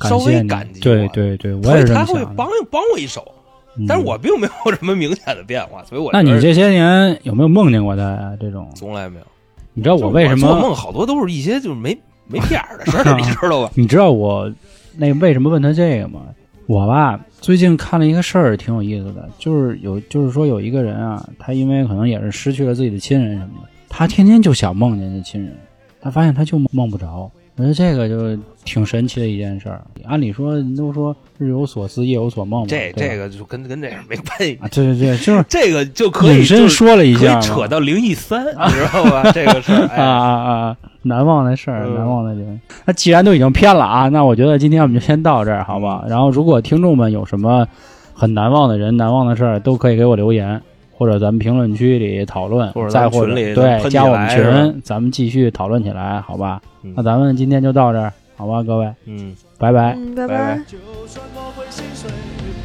[0.00, 1.94] 稍微感激我对对对，我也是。
[1.94, 3.41] 他会帮帮我一手，嗯
[3.88, 8.32] 但是我并没有什么明显的变化，所以我那你这些年有没有梦见过他呀？
[8.40, 9.26] 这种，从来没有。
[9.74, 10.46] 你知道我为什么？
[10.48, 11.96] 做梦好多都是一些就是没
[12.26, 13.70] 没屁眼儿的事儿， 你知道吧？
[13.74, 14.52] 你知道我
[14.96, 16.20] 那为什么问他这个吗？
[16.66, 25.56] 我吧，最近看了一个事儿，挺有意思的，就是有，就是说有一个人啊，他因为可能也是失去了自己的亲人什么的，他天天就想梦见那亲人，
[26.00, 27.30] 他发现他就梦不着。
[27.56, 29.82] 我觉得这个就挺神奇的一件事儿。
[30.04, 39.30] 按理说，人都说日有所思，夜有所梦嘛，这这个就跟跟这个没关系，啊，对对对，就是 这个就可以隐身说了一可以下嘛，扯到灵异三， 你知道吧？
[39.32, 40.76] 这个事儿，啊哎，啊啊！
[41.02, 42.60] 难忘的事儿，嗯难忘的人。
[42.84, 46.04] 那既然都已经偏了啊，那我觉得今天我们就先到这儿，好嗯吧？
[46.08, 47.66] 然后，如果听众们有什么
[48.14, 50.60] 很难忘的人、难忘的事儿，都可以给我留言，
[50.96, 56.60] 或者咱们评论区里讨论，或者咱再或者们群里对加我们群，咱们继续讨论起来，好吧？
[56.84, 59.94] 嗯那咱们今天就到这儿，好吧，各位，嗯，拜拜。
[59.94, 60.76] 嗯，拜拜拜就
[61.06, 62.10] 算我会心碎，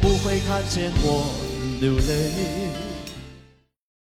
[0.02, 2.87] 不会看见我流泪。